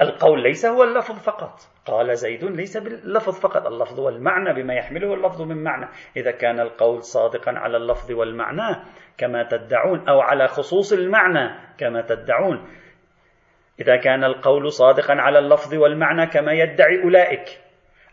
القول 0.00 0.42
ليس 0.42 0.66
هو 0.66 0.84
اللفظ 0.84 1.18
فقط. 1.18 1.58
قال 1.86 2.16
زيد 2.16 2.44
ليس 2.44 2.76
باللفظ 2.76 3.40
فقط. 3.40 3.66
اللفظ 3.66 4.00
والمعنى 4.00 4.62
بما 4.62 4.74
يحمله 4.74 5.14
اللفظ 5.14 5.42
من 5.42 5.64
معنى. 5.64 5.88
إذا 6.16 6.30
كان 6.30 6.60
القول 6.60 7.02
صادقا 7.02 7.52
على 7.52 7.76
اللفظ 7.76 8.12
والمعنى 8.12 8.76
كما 9.18 9.42
تدعون 9.42 10.08
أو 10.08 10.20
على 10.20 10.48
خصوص 10.48 10.92
المعنى 10.92 11.54
كما 11.78 12.02
تدعون. 12.02 12.68
إذا 13.80 13.96
كان 13.96 14.24
القول 14.24 14.72
صادقا 14.72 15.14
على 15.14 15.38
اللفظ 15.38 15.74
والمعنى 15.74 16.26
كما 16.26 16.52
يدعي 16.52 17.02
أولئك. 17.02 17.60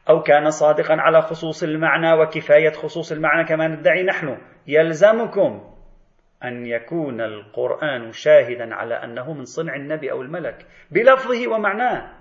أو 0.09 0.23
كان 0.23 0.49
صادقا 0.49 0.93
على 0.93 1.21
خصوص 1.21 1.63
المعنى 1.63 2.13
وكفاية 2.13 2.71
خصوص 2.71 3.11
المعنى 3.11 3.43
كما 3.47 3.67
ندعي 3.67 4.03
نحن. 4.03 4.37
يلزمكم 4.67 5.71
أن 6.43 6.65
يكون 6.65 7.21
القرآن 7.21 8.11
شاهدا 8.11 8.75
على 8.75 8.95
أنه 8.95 9.33
من 9.33 9.45
صنع 9.45 9.75
النبي 9.75 10.11
أو 10.11 10.21
الملك 10.21 10.65
بلفظه 10.91 11.47
ومعناه. 11.47 12.11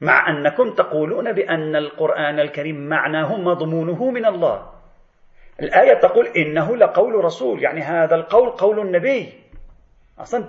مع 0.00 0.28
أنكم 0.28 0.74
تقولون 0.74 1.32
بأن 1.32 1.76
القرآن 1.76 2.40
الكريم 2.40 2.88
معناه 2.88 3.36
مضمونه 3.36 4.10
من 4.10 4.26
الله. 4.26 4.72
الآية 5.62 5.94
تقول 5.94 6.26
إنه 6.26 6.76
لقول 6.76 7.24
رسول 7.24 7.62
يعني 7.62 7.80
هذا 7.80 8.14
القول 8.14 8.50
قول 8.50 8.80
النبي. 8.80 9.32
أصلا 10.18 10.44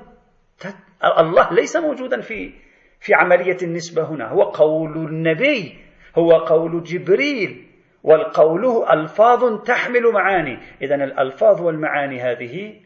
الله 1.20 1.54
ليس 1.54 1.76
موجودا 1.76 2.22
في 2.22 2.54
في 3.00 3.14
عملية 3.14 3.58
النسبة 3.64 4.04
هنا 4.04 4.28
هو 4.28 4.44
قول 4.44 4.98
النبي 4.98 5.78
هو 6.18 6.32
قول 6.32 6.84
جبريل. 6.84 7.71
والقول 8.04 8.86
ألفاظ 8.92 9.64
تحمل 9.64 10.12
معاني. 10.14 10.60
إذا 10.82 10.96
الألفاظ 10.96 11.62
والمعاني 11.62 12.22
هذه 12.22 12.82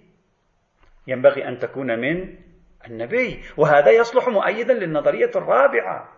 ينبغي 1.08 1.47
أن 1.47 1.58
تكون 1.58 1.99
من 1.99 2.36
النبي. 2.88 3.43
وهذا 3.58 3.91
يصلح 3.91 4.28
مؤيدا 4.28 4.73
للنظرية 4.73 5.32
الرابعة. 5.36 6.10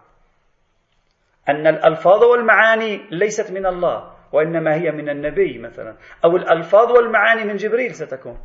أن 1.50 1.68
الألفاظ 1.68 2.24
والمعاني 2.24 3.02
ليست 3.12 3.52
من 3.52 3.66
الله 3.66 4.18
وإنما 4.32 4.76
هي 4.76 4.92
من 4.92 5.10
النبي 5.10 5.60
مثلا. 5.60 5.98
أو 6.26 6.36
الألفاظ 6.36 6.92
والمعاني 6.92 7.44
من 7.44 7.56
جبريل 7.56 7.96
ستكون. 7.96 8.38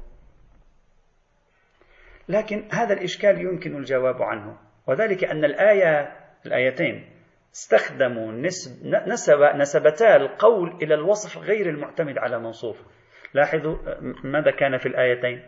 لكن 2.29 2.69
هذا 2.73 2.95
الإشكال 2.95 3.41
يمكن 3.41 3.77
الجواب 3.77 4.23
عنه. 4.23 4.59
وذلك 4.87 5.25
أن 5.25 5.45
الآية 5.45 6.17
الآيتين 6.47 7.12
استخدموا 7.55 8.33
نسب 8.33 8.87
نسب 8.87 9.43
نسبتا 9.43 10.17
القول 10.17 10.79
إلى 10.83 10.95
الوصف 10.95 11.39
غير 11.39 11.69
المعتمد 11.69 12.19
على 12.19 12.39
موصوف. 12.39 12.83
لاحظوا 13.35 13.77
ماذا 14.25 14.51
كان 14.51 14.79
في 14.79 14.87
الآيتين؟ 14.87 15.43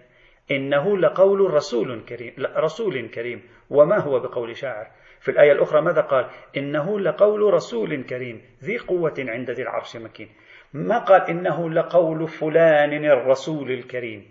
إنه 0.50 0.98
لقول 0.98 1.54
رسول 1.54 2.04
كريم 2.08 2.34
رسول 2.56 3.08
كريم. 3.08 3.42
وما 3.70 3.98
هو 3.98 4.20
بقول 4.20 4.56
شاعر؟ 4.56 4.90
في 5.20 5.30
الآية 5.30 5.52
الأخرى 5.52 5.80
ماذا 5.80 6.00
قال؟ 6.00 6.30
إنه 6.56 7.00
لقول 7.00 7.54
رسول 7.54 8.04
كريم. 8.04 8.42
ذي 8.64 8.78
قوة 8.78 9.14
عند 9.18 9.50
ذي 9.50 9.62
العرش 9.62 9.96
مكين. 9.96 10.28
ما 10.72 10.98
قال 10.98 11.30
إنه 11.30 11.70
لقول 11.70 12.28
فلان 12.28 13.04
الرسول 13.04 13.70
الكريم؟ 13.70 14.30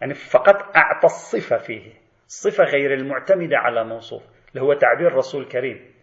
يعني 0.00 0.14
فقط 0.14 0.76
أعطى 0.76 1.06
الصفة 1.06 1.56
فيه. 1.56 1.92
الصفة 2.26 2.64
غير 2.64 2.94
المعتمدة 2.94 3.58
على 3.58 3.84
موصوف 3.84 4.22
اللي 4.50 4.62
هو 4.62 4.74
تعبير 4.74 5.12
رسول 5.12 5.44
كريم. 5.44 5.95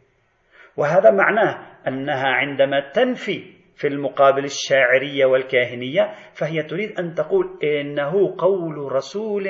وهذا 0.78 1.12
معناه 1.12 1.66
أنها 1.88 2.28
عندما 2.28 2.92
تنفي 2.92 3.54
في 3.76 3.88
المقابل 3.88 4.44
الشاعرية 4.44 5.26
والكاهنية 5.26 6.14
فهي 6.34 6.64
تريد 6.64 7.00
أن 7.00 7.14
تقول 7.14 7.60
إنه 7.64 8.36
قول 8.38 8.92
رسول 8.92 9.44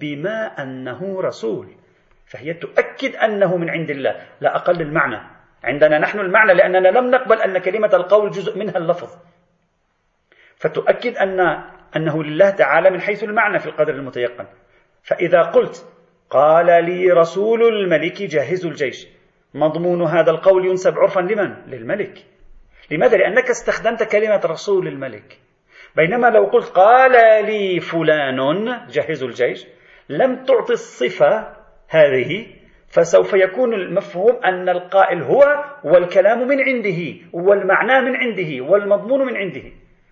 بما 0.00 0.62
أنه 0.62 1.20
رسول. 1.20 1.74
فهي 2.26 2.54
تؤكد 2.54 3.16
أنه 3.16 3.56
من 3.56 3.70
عند 3.70 3.90
الله. 3.90 4.16
لا 4.40 4.56
أقل 4.56 4.82
المعنى. 4.82 5.20
عندنا 5.64 5.98
نحن 5.98 6.20
المعنى 6.20 6.54
لأننا 6.54 6.88
لم 6.88 7.10
نقبل 7.10 7.42
أن 7.42 7.58
كلمة 7.58 7.90
القول 7.94 8.30
جزء 8.30 8.58
منها 8.58 8.76
اللفظ. 8.76 9.16
فتؤكد 10.56 11.16
أن 11.16 11.40
أنه 11.96 12.22
لله 12.22 12.50
تعالى 12.50 12.90
من 12.90 13.00
حيث 13.00 13.24
المعنى 13.24 13.58
في 13.58 13.66
القدر 13.66 13.94
المتيقن. 13.94 14.46
فإذا 15.02 15.42
قلت 15.42 15.88
قال 16.30 16.66
لي 16.84 17.10
رسول 17.10 17.62
الملك 17.62 18.22
جهزوا 18.22 18.70
الجيش. 18.70 19.13
مضمون 19.54 20.02
هذا 20.02 20.30
القول 20.30 20.66
ينسب 20.66 20.98
عرفا 20.98 21.20
لمن؟ 21.20 21.54
للملك 21.66 22.18
لماذا؟ 22.90 23.16
لأنك 23.16 23.50
استخدمت 23.50 24.02
كلمة 24.02 24.40
رسول 24.46 24.88
الملك 24.88 25.38
بينما 25.96 26.26
لو 26.26 26.44
قلت 26.44 26.68
قال 26.68 27.12
لي 27.46 27.80
فلان 27.80 28.38
جهزوا 28.88 29.28
الجيش 29.28 29.66
لم 30.08 30.44
تعطي 30.44 30.72
الصفة 30.72 31.56
هذه 31.88 32.46
فسوف 32.88 33.34
يكون 33.34 33.74
المفهوم 33.74 34.44
أن 34.44 34.68
القائل 34.68 35.22
هو 35.22 35.64
والكلام 35.84 36.48
من 36.48 36.60
عنده 36.60 37.14
والمعنى 37.32 38.00
من 38.00 38.16
عنده 38.16 38.64
والمضمون 38.64 39.26
من 39.26 39.36
عنده 39.36 39.62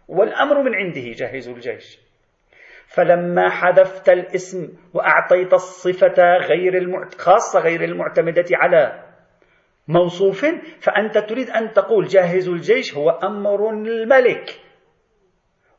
والأمر 0.08 0.62
من 0.62 0.74
عنده 0.74 1.00
جهزوا 1.00 1.54
الجيش 1.54 1.98
فلما 2.86 3.48
حذفت 3.48 4.08
الاسم 4.08 4.68
وأعطيت 4.94 5.52
الصفة 5.52 6.36
غير 6.36 6.78
المعت... 6.78 7.14
خاصة 7.14 7.60
غير 7.60 7.84
المعتمدة 7.84 8.44
على 8.52 9.02
موصوف 9.88 10.46
فأنت 10.80 11.18
تريد 11.18 11.50
أن 11.50 11.72
تقول 11.72 12.06
جهزوا 12.06 12.54
الجيش 12.54 12.94
هو 12.94 13.10
أمر 13.10 13.70
الملك. 13.70 14.60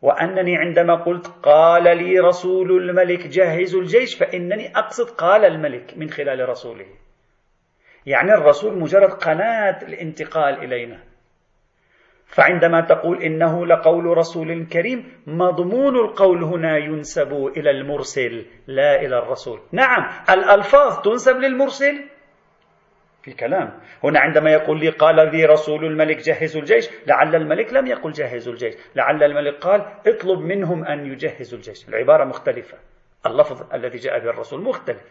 وأنني 0.02 0.58
عندما 0.58 0.96
قلت 0.96 1.28
قال 1.28 1.84
لي 1.84 2.20
رسول 2.20 2.72
الملك 2.72 3.28
جهزوا 3.28 3.82
الجيش 3.82 4.16
فإنني 4.16 4.78
أقصد 4.78 5.10
قال 5.10 5.46
الملك 5.46 5.98
من 5.98 6.10
خلال 6.10 6.50
رسوله. 6.50 6.86
يعني 8.06 8.34
الرسول 8.34 8.80
مجرد 8.80 9.10
قناة 9.10 9.80
الانتقال 9.82 10.64
إلينا. 10.64 11.00
فعندما 12.26 12.82
تقول 12.82 13.24
إنه 13.24 13.66
لقول 13.66 14.18
رسول 14.18 14.66
كريم 14.66 15.22
مضمون 15.28 15.96
القول 15.96 16.44
هنا 16.44 16.78
ينسب 16.78 17.34
إلى 17.58 17.72
المرسل 17.72 18.46
لا 18.68 19.02
إلى 19.02 19.18
الرسول. 19.18 19.60
نعم 19.72 20.10
الألفاظ 20.30 21.02
تنسب 21.02 21.36
للمرسل. 21.36 22.13
في 23.24 23.34
كلام. 23.34 23.80
هنا 24.04 24.20
عندما 24.20 24.52
يقول 24.52 24.80
لي 24.80 24.90
قال 24.90 25.16
لي 25.16 25.46
رسول 25.46 25.86
الملك 25.86 26.18
جهزوا 26.18 26.62
الجيش 26.62 26.90
لعل 27.08 27.36
الملك 27.36 27.74
لم 27.74 27.88
يقل 27.88 28.12
جهزوا 28.12 28.54
الجيش 28.54 28.74
لعل 28.96 29.24
الملك 29.24 29.56
قال 29.56 29.82
اطلب 30.08 30.40
منهم 30.40 30.86
أن 30.86 31.06
يجهزوا 31.06 31.58
الجيش. 31.58 31.90
العبارة 31.90 32.26
مختلفة. 32.26 32.78
اللفظ 33.26 33.74
الذي 33.74 33.98
جاء 33.98 34.20
به 34.20 34.30
الرسول 34.30 34.62
مختلف 34.62 35.04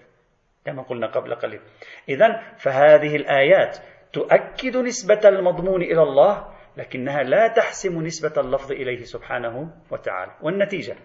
كما 0.65 0.83
قلنا 0.83 1.07
قبل 1.07 1.35
قليل. 1.35 1.61
إذا 2.09 2.43
فهذه 2.59 3.17
الآيات 3.17 3.79
تؤكد 4.13 4.77
نسبة 4.77 5.29
المضمون 5.29 5.83
إلى 5.83 6.03
الله 6.03 6.49
لكنها 6.77 7.23
لا 7.23 7.49
تحسم 7.49 8.03
نسبة 8.03 8.41
اللفظ 8.41 8.73
إليه 8.73 9.03
سبحانه 9.03 9.71
وتعالى. 9.91 10.33
والنتيجة 10.43 10.97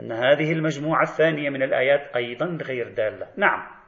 أن 0.00 0.12
هذه 0.12 0.52
المجموعة 0.52 1.02
الثانية 1.02 1.50
من 1.50 1.62
الآيات 1.62 2.16
أيضا 2.16 2.58
غير 2.62 2.88
دالة. 2.88 3.28
نعم. 3.36 3.81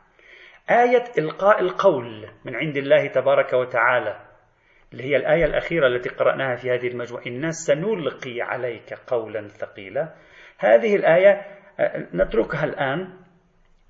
آية 0.71 1.05
إلقاء 1.19 1.61
القول 1.61 2.29
من 2.45 2.57
عند 2.57 2.77
الله 2.77 3.07
تبارك 3.07 3.53
وتعالى 3.53 4.21
اللي 4.93 5.05
هي 5.05 5.17
الآية 5.17 5.45
الأخيرة 5.45 5.87
التي 5.87 6.09
قرأناها 6.09 6.57
في 6.57 6.71
هذه 6.71 6.89
المجموعة. 6.89 7.23
إنا 7.27 7.51
سنلقي 7.51 8.41
عليك 8.41 8.95
قولا 9.07 9.49
ثقيلا. 9.49 10.15
هذه 10.59 10.97
الآية 10.97 11.47
نتركها 12.15 12.65
الآن 12.65 13.09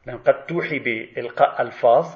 لأن 0.07 0.19
قد 0.19 0.47
توحي 0.47 0.79
بإلقاء 0.79 1.63
ألفاظ 1.63 2.07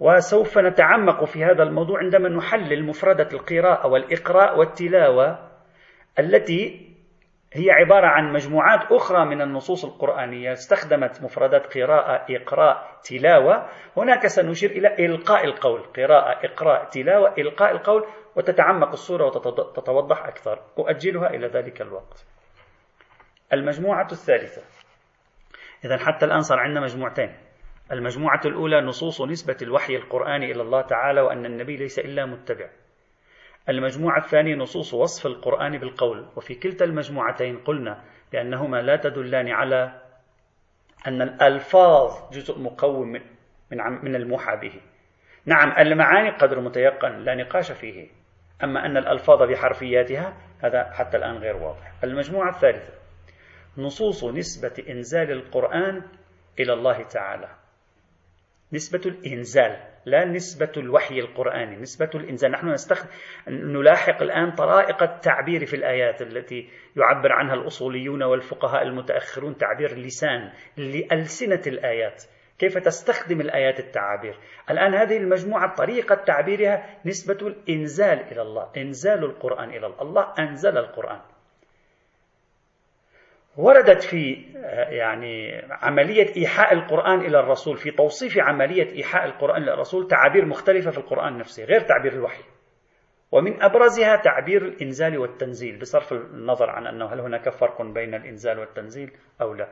وسوف 0.00 0.58
نتعمق 0.58 1.24
في 1.24 1.44
هذا 1.44 1.62
الموضوع 1.62 1.98
عندما 1.98 2.28
نحلل 2.28 2.84
مفردة 2.84 3.28
القراءة 3.32 3.86
والإقراء 3.86 4.58
والتلاوة 4.58 5.50
التي 6.18 6.85
هي 7.52 7.70
عبارة 7.70 8.06
عن 8.06 8.32
مجموعات 8.32 8.92
أخرى 8.92 9.24
من 9.24 9.42
النصوص 9.42 9.84
القرآنية. 9.84 10.52
استخدمت 10.52 11.22
مفردات 11.22 11.78
قراءة 11.78 12.26
إقراء 12.30 13.00
تلاوة. 13.04 13.68
هناك 13.96 14.26
سنشير 14.26 14.70
إلى 14.70 15.06
إلقاء 15.06 15.44
القول. 15.44 15.80
قراءة 15.80 16.46
إقراء 16.46 16.84
تلاوة 16.84 17.34
إلقاء 17.38 17.72
القول. 17.72 18.06
وتتعمق 18.36 18.88
الصورة 18.88 19.26
وتتوضح 19.26 20.26
أكثر. 20.26 20.62
أؤجلها 20.78 21.30
إلى 21.30 21.46
ذلك 21.46 21.82
الوقت. 21.82 22.26
المجموعة 23.52 24.08
الثالثة. 24.12 24.62
إذا 25.84 25.96
حتى 25.96 26.26
الآن 26.26 26.40
صار 26.40 26.58
عندنا 26.58 26.80
مجموعتين. 26.80 27.36
المجموعة 27.92 28.40
الأولى 28.44 28.80
نصوص 28.80 29.22
نسبة 29.22 29.56
الوحي 29.62 29.96
القرآني 29.96 30.52
إلى 30.52 30.62
الله 30.62 30.80
تعالى 30.80 31.20
وأن 31.20 31.46
النبي 31.46 31.76
ليس 31.76 31.98
إلا 31.98 32.26
متبع. 32.26 32.68
المجموعة 33.68 34.18
الثانية 34.18 34.54
نصوص 34.54 34.94
وصف 34.94 35.26
القرآن 35.26 35.78
بالقول 35.78 36.28
وفي 36.36 36.54
كلتا 36.54 36.84
المجموعتين 36.84 37.58
قلنا 37.58 38.04
بأنهما 38.32 38.76
لا 38.82 38.96
تدلان 38.96 39.48
على 39.48 40.02
أن 41.06 41.22
الألفاظ 41.22 42.30
جزء 42.32 42.58
مقوم 42.58 43.12
من 43.70 43.78
من 44.02 44.16
الموحى 44.16 44.56
به. 44.56 44.80
نعم 45.46 45.72
المعاني 45.78 46.30
قدر 46.30 46.60
متيقن 46.60 47.18
لا 47.18 47.34
نقاش 47.34 47.72
فيه. 47.72 48.08
أما 48.64 48.86
أن 48.86 48.96
الألفاظ 48.96 49.42
بحرفياتها 49.42 50.36
هذا 50.62 50.90
حتى 50.92 51.16
الآن 51.16 51.36
غير 51.36 51.56
واضح. 51.56 51.92
المجموعة 52.04 52.50
الثالثة 52.50 52.92
نصوص 53.78 54.24
نسبة 54.24 54.84
إنزال 54.88 55.30
القرآن 55.32 56.02
إلى 56.60 56.72
الله 56.72 57.02
تعالى. 57.02 57.48
نسبة 58.72 59.00
الإنزال 59.06 59.76
لا 60.04 60.24
نسبة 60.24 60.72
الوحي 60.76 61.20
القرآني 61.20 61.76
نسبة 61.76 62.10
الإنزال. 62.14 62.50
نحن 62.50 62.68
نستخدم 62.68 63.08
نلاحق 63.48 64.22
الآن 64.22 64.52
طرائق 64.54 65.02
التعبير 65.02 65.66
في 65.66 65.76
الآيات 65.76 66.22
التي 66.22 66.68
يعبر 66.96 67.32
عنها 67.32 67.54
الأصوليون 67.54 68.22
والفقهاء 68.22 68.82
المتأخرون 68.82 69.56
تعبير 69.56 69.92
اللسان 69.92 70.50
لألسنة 70.76 71.62
الآيات. 71.66 72.24
كيف 72.58 72.78
تستخدم 72.78 73.40
الآيات 73.40 73.80
التعابير؟ 73.80 74.38
الآن 74.70 74.94
هذه 74.94 75.16
المجموعة 75.16 75.74
طريقة 75.74 76.14
تعبيرها 76.14 77.00
نسبة 77.04 77.46
الإنزال 77.46 78.20
إلى 78.32 78.42
الله 78.42 78.70
إنزال 78.76 79.24
القرآن 79.24 79.68
إلى 79.68 79.86
الله. 79.86 80.02
الله 80.02 80.34
أنزل 80.38 80.78
القرآن. 80.78 81.20
وردت 83.56 84.02
في 84.02 84.34
يعني 84.88 85.62
عملية 85.70 86.36
إيحاء 86.36 86.72
القرآن 86.74 87.20
إلى 87.20 87.40
الرسول 87.40 87.76
في 87.76 87.90
توصيف 87.90 88.38
عملية 88.38 88.92
إيحاء 88.96 89.24
القرآن 89.24 89.62
إلى 89.62 89.74
الرسول 89.74 90.08
تعابير 90.08 90.44
مختلفة 90.44 90.90
في 90.90 90.98
القرآن 90.98 91.38
نفسه 91.38 91.64
غير 91.64 91.80
تعبير 91.80 92.12
الوحي. 92.12 92.42
ومن 93.32 93.62
أبرزها 93.62 94.16
تعبير 94.16 94.62
الإنزال 94.62 95.18
والتنزيل 95.18 95.78
بصرف 95.78 96.12
النظر 96.12 96.70
عن 96.70 96.86
أنه 96.86 97.06
هل 97.06 97.20
هناك 97.20 97.48
فرق 97.48 97.82
بين 97.82 98.14
الإنزال 98.14 98.58
والتنزيل 98.58 99.10
أو 99.40 99.54
لا. 99.54 99.68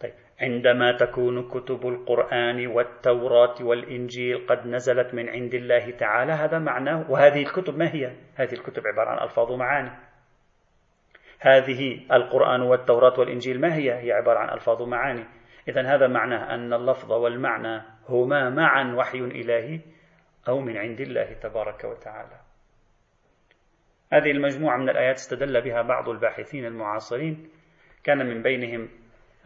طيب 0.00 0.12
عندما 0.40 0.96
تكون 0.96 1.48
كتب 1.48 1.86
القرآن 1.86 2.66
والتوراة 2.66 3.54
والإنجيل 3.60 4.46
قد 4.46 4.66
نزلت 4.66 5.14
من 5.14 5.28
عند 5.28 5.54
الله 5.54 5.90
تعالى 5.90 6.32
هذا 6.32 6.58
معناه 6.58 7.10
وهذه 7.10 7.42
الكتب 7.42 7.78
ما 7.78 7.94
هي؟ 7.94 8.12
هذه 8.34 8.52
الكتب 8.52 8.82
عبارة 8.86 9.10
عن 9.10 9.28
ألفاظ 9.28 9.50
ومعاني. 9.50 10.11
هذه 11.42 12.00
القرآن 12.12 12.62
والتوراة 12.62 13.20
والإنجيل 13.20 13.60
ما 13.60 13.74
هي؟ 13.74 13.92
هي 13.92 14.12
عبارة 14.12 14.38
عن 14.38 14.54
ألفاظ 14.54 14.82
ومعاني. 14.82 15.24
إذا 15.68 15.94
هذا 15.94 16.06
معناه 16.06 16.54
أن 16.54 16.72
اللفظ 16.72 17.12
والمعنى 17.12 17.82
هما 18.08 18.50
معا 18.50 18.94
وحي 18.94 19.18
إلهي 19.18 19.80
أو 20.48 20.60
من 20.60 20.76
عند 20.76 21.00
الله 21.00 21.32
تبارك 21.32 21.84
وتعالى. 21.84 22.40
هذه 24.12 24.30
المجموعة 24.30 24.76
من 24.76 24.88
الآيات 24.88 25.14
استدل 25.14 25.60
بها 25.60 25.82
بعض 25.82 26.08
الباحثين 26.08 26.64
المعاصرين. 26.64 27.48
كان 28.04 28.18
من 28.26 28.42
بينهم 28.42 28.88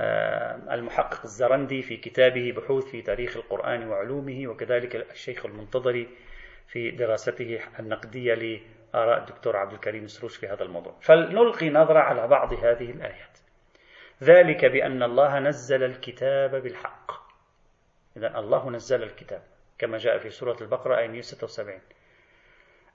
آه، 0.00 0.74
المحقق 0.74 1.20
الزرندي 1.24 1.82
في 1.82 1.96
كتابه 1.96 2.52
بحوث 2.52 2.85
في 2.90 3.02
تاريخ 3.02 3.37
القرآن 3.37 3.88
وعلومه 3.88 4.46
وكذلك 4.46 4.96
الشيخ 4.96 5.46
المنتظري 5.46 6.09
في 6.68 6.90
دراسته 6.90 7.59
النقدية 7.78 8.61
لآراء 8.96 9.18
الدكتور 9.18 9.56
عبد 9.56 9.72
الكريم 9.72 10.06
سروش 10.06 10.37
في 10.37 10.46
هذا 10.46 10.62
الموضوع. 10.62 10.96
فلنلقي 11.00 11.70
نظرة 11.70 11.98
على 11.98 12.28
بعض 12.28 12.52
هذه 12.52 12.90
الآيات. 12.90 13.38
ذلك 14.22 14.64
بأن 14.64 15.02
الله 15.02 15.38
نزل 15.38 15.85
الكتاب 15.85 16.50
بالحق. 16.50 17.12
إذا 18.16 18.38
الله 18.38 18.70
نزل 18.70 19.02
الكتاب. 19.02 19.42
كما 19.78 19.98
جاء 19.98 20.18
في 20.18 20.30
سورة 20.30 20.56
البقرة 20.61 20.98
آية 20.98 21.09
176 21.09 21.80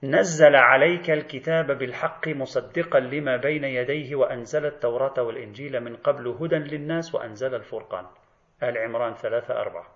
نزل 0.04 0.56
عليك 0.56 1.10
الكتاب 1.10 1.72
بالحق 1.72 2.28
مصدقا 2.28 3.00
لما 3.00 3.38
بين 3.38 3.64
يديه 3.64 4.16
وأنزل 4.16 4.66
التوراة 4.66 5.22
والإنجيل 5.22 5.80
من 5.80 5.96
قبل 5.96 6.28
هدى 6.28 6.56
للناس 6.56 7.16
وأنزل 7.16 7.56
الفرقان. 7.56 8.06
آل 8.64 8.78
عمران 8.78 9.14
ثلاثة 9.14 9.54
أربعة. 9.62 9.96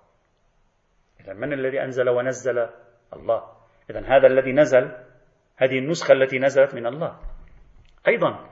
إذا 1.20 1.34
من 1.34 1.54
الذي 1.54 1.84
أنزل 1.84 2.10
ونزل؟ 2.10 2.70
الله. 3.14 3.44
إذا 3.90 4.00
هذا 4.00 4.28
الذي 4.28 4.52
نزل 4.52 5.05
هذه 5.58 5.80
النسخة 5.80 6.14
التي 6.14 6.40
نزلت 6.40 6.76
من 6.76 6.86
الله. 6.86 7.20
أيضا 8.08 8.50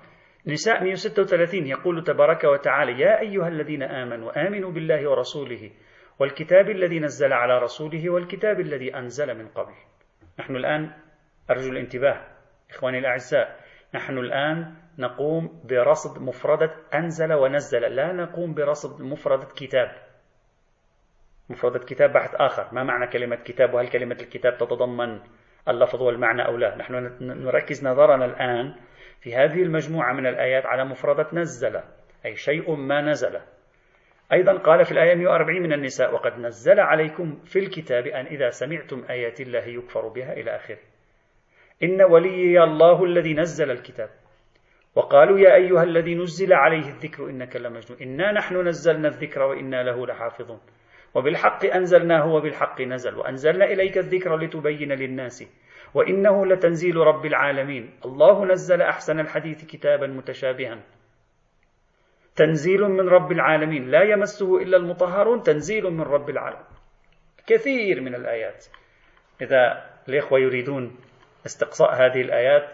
نساء 0.47 0.83
136 0.83 1.67
يقول 1.67 2.03
تبارك 2.03 2.43
وتعالى 2.43 3.01
يا 3.01 3.19
أيها 3.19 3.47
الذين 3.47 3.83
آمنوا 3.83 4.47
آمنوا 4.47 4.71
بالله 4.71 5.09
ورسوله 5.09 5.71
والكتاب 6.19 6.69
الذي 6.69 6.99
نزل 6.99 7.33
على 7.33 7.57
رسوله 7.59 8.09
والكتاب 8.09 8.59
الذي 8.59 8.95
أنزل 8.95 9.37
من 9.37 9.47
قبل. 9.47 9.73
نحن 10.39 10.55
الآن 10.55 10.91
أرجو 11.51 11.69
الانتباه 11.71 12.27
إخواني 12.69 12.99
الأعزاء 12.99 13.59
نحن 13.95 14.17
الآن 14.17 14.75
نقوم 14.99 15.61
برصد 15.69 16.21
مفردة 16.21 16.75
أنزل 16.93 17.33
ونزل. 17.33 17.81
لا 17.81 18.13
نقوم 18.13 18.53
برصد 18.53 19.01
مفردة 19.01 19.47
كتاب. 19.55 19.91
مفردة 21.49 21.79
كتاب 21.79 22.13
بحث 22.13 22.35
آخر. 22.35 22.73
ما 22.73 22.83
معنى 22.83 23.07
كلمة 23.07 23.35
كتاب؟ 23.35 23.73
وهل 23.73 23.87
كلمة 23.87 24.17
الكتاب 24.21 24.57
تتضمن 24.57 25.19
اللفظ 25.69 26.01
والمعنى 26.01 26.45
أو 26.45 26.57
لا. 26.57 26.75
نحن 26.75 26.93
نركز 27.21 27.85
نظرنا 27.85 28.25
الآن 28.25 28.75
في 29.21 29.35
هذه 29.35 29.63
المجموعة 29.63 30.13
من 30.13 30.27
الآيات 30.27 30.65
على 30.65 30.85
مفردة 30.85 31.27
نزل 31.33 31.81
أي 32.25 32.35
شيء 32.35 32.75
ما 32.75 33.01
نزل. 33.01 33.39
أيضا 34.33 34.57
قال 34.57 34.85
في 34.85 34.91
الآية 34.91 35.15
140 35.15 35.61
من 35.61 35.73
النساء 35.73 36.13
وقد 36.13 36.39
نزل 36.39 36.79
عليكم 36.79 37.39
في 37.45 37.59
الكتاب 37.59 38.07
أن 38.07 38.25
إذا 38.25 38.49
سمعتم 38.49 39.03
آيات 39.09 39.41
الله 39.41 39.65
يكفر 39.65 40.07
بها 40.07 40.33
إلى 40.33 40.55
آخره. 40.55 40.77
إن 41.83 42.01
وليي 42.01 42.63
الله 42.63 43.03
الذي 43.03 43.33
نزل 43.33 43.71
الكتاب. 43.71 44.09
وقالوا 44.95 45.39
يا 45.39 45.55
أيها 45.55 45.83
الذي 45.83 46.15
نزل 46.15 46.53
عليه 46.53 46.87
الذكر 46.87 47.29
إنك 47.29 47.55
لمجنون. 47.55 48.01
إنا 48.01 48.31
نحن 48.31 48.67
نزلنا 48.67 49.07
الذكر 49.07 49.41
وإنا 49.41 49.83
له 49.83 50.07
لحافظون. 50.07 50.59
وبالحق 51.15 51.65
أنزلناه 51.65 52.33
وبالحق 52.33 52.81
نزل 52.81 53.15
وأنزلنا 53.15 53.65
إليك 53.65 53.97
الذكر 53.97 54.37
لتبين 54.37 54.91
للناس 54.91 55.43
وإنه 55.93 56.45
لتنزيل 56.45 56.95
رب 56.95 57.25
العالمين. 57.25 57.99
الله 58.05 58.45
نزل 58.45 58.81
أحسن 58.81 59.19
الحديث 59.19 59.65
كتابا 59.65 60.07
متشابها. 60.07 60.79
تنزيل 62.35 62.81
من 62.81 63.09
رب 63.09 63.31
العالمين. 63.31 63.87
لا 63.87 64.03
يمسه 64.03 64.57
إلا 64.57 64.77
المطهرون 64.77 65.41
تنزيل 65.41 65.83
من 65.83 66.01
رب 66.01 66.29
العالمين. 66.29 66.65
كثير 67.47 68.01
من 68.01 68.15
الآيات. 68.15 68.65
إذا 69.41 69.89
الإخوة 70.09 70.39
يريدون 70.39 70.95
استقصاء 71.45 71.95
هذه 71.95 72.21
الآيات 72.21 72.69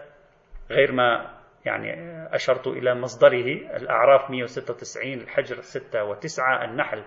غير 0.70 0.92
ما 0.92 1.40
يعني 1.64 1.94
أشرت 2.34 2.66
إلى 2.66 2.94
مصدره 2.94 3.76
الأعراف 3.76 4.30
196 4.30 5.12
الحجر 5.12 5.60
6 5.60 6.14
و9 6.14 6.40
النحل 6.40 7.02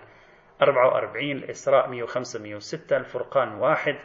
44 0.62 1.32
الإسراء 1.32 1.88
105 1.88 2.38
106 2.42 2.96
الفرقان 2.96 3.52
1 3.54 3.96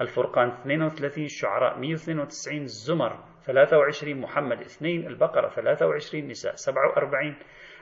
الفرقان 0.00 0.48
32 0.48 1.24
الشعراء 1.24 1.78
192 1.78 2.62
الزمر 2.62 3.24
23 3.44 4.14
محمد 4.20 4.60
2 4.60 5.06
البقرة 5.06 5.48
23 5.48 6.28
نساء 6.28 6.54
47 6.54 7.34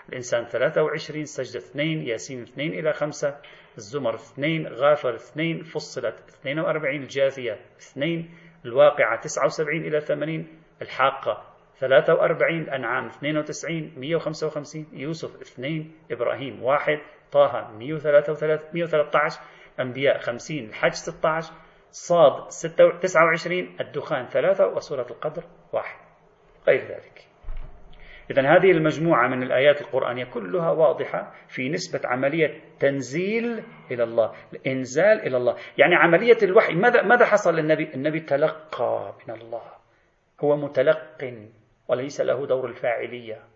الإنسان 0.09 0.45
23 0.45 1.25
سجدة 1.25 1.59
2 1.59 1.89
ياسين 2.03 2.43
2 2.43 2.71
إلى 2.73 2.93
5 2.93 3.37
الزمر 3.77 4.15
2 4.15 4.67
غافر 4.67 5.15
2 5.15 5.63
فصلت 5.63 6.15
42 6.41 6.97
الجاثية 6.97 7.61
2 7.79 8.31
الواقعة 8.65 9.21
79 9.21 9.81
إلى 9.81 10.01
80 10.01 10.47
الحاقة 10.83 11.55
43 11.79 12.61
الأنعام 12.61 13.07
92 13.07 13.93
155 13.97 14.87
يوسف 14.93 15.41
2 15.41 15.93
إبراهيم 16.11 16.63
1 16.63 16.99
طه 17.35 17.71
113 17.79 19.41
أنبياء 19.81 20.19
50 20.19 20.59
الحج 20.59 20.93
16 20.93 21.53
صاد 21.91 22.49
29 23.01 23.77
الدخان 23.81 24.27
3 24.27 24.67
وسورة 24.67 25.07
القدر 25.11 25.45
1 25.73 25.85
غير 26.69 26.81
ذلك. 26.81 27.29
إذا 28.31 28.43
هذه 28.43 28.71
المجموعة 28.71 29.29
من 29.29 29.43
الآيات 29.43 29.81
القرآنية 29.81 30.25
كلها 30.25 30.71
واضحة 30.71 31.33
في 31.49 31.69
نسبة 31.69 32.01
عملية 32.05 32.61
تنزيل 32.81 33.63
إلى 33.91 34.05
الله 34.05 34.33
الإنزال 34.53 35.21
إلى 35.27 35.37
الله. 35.37 35.57
يعني 35.79 35.95
عملية 35.95 36.39
الوحي 36.43 36.75
ماذا, 36.75 37.03
ماذا 37.03 37.25
حصل 37.27 37.55
للنبي؟ 37.55 37.95
النبي 37.95 38.21
تلقى 38.21 39.15
من 39.29 39.35
الله. 39.35 39.63
هو 40.41 40.57
متلق 40.57 41.35
وليس 41.89 42.21
له 42.21 42.47
دور 42.47 42.67
الفاعلية. 42.69 43.54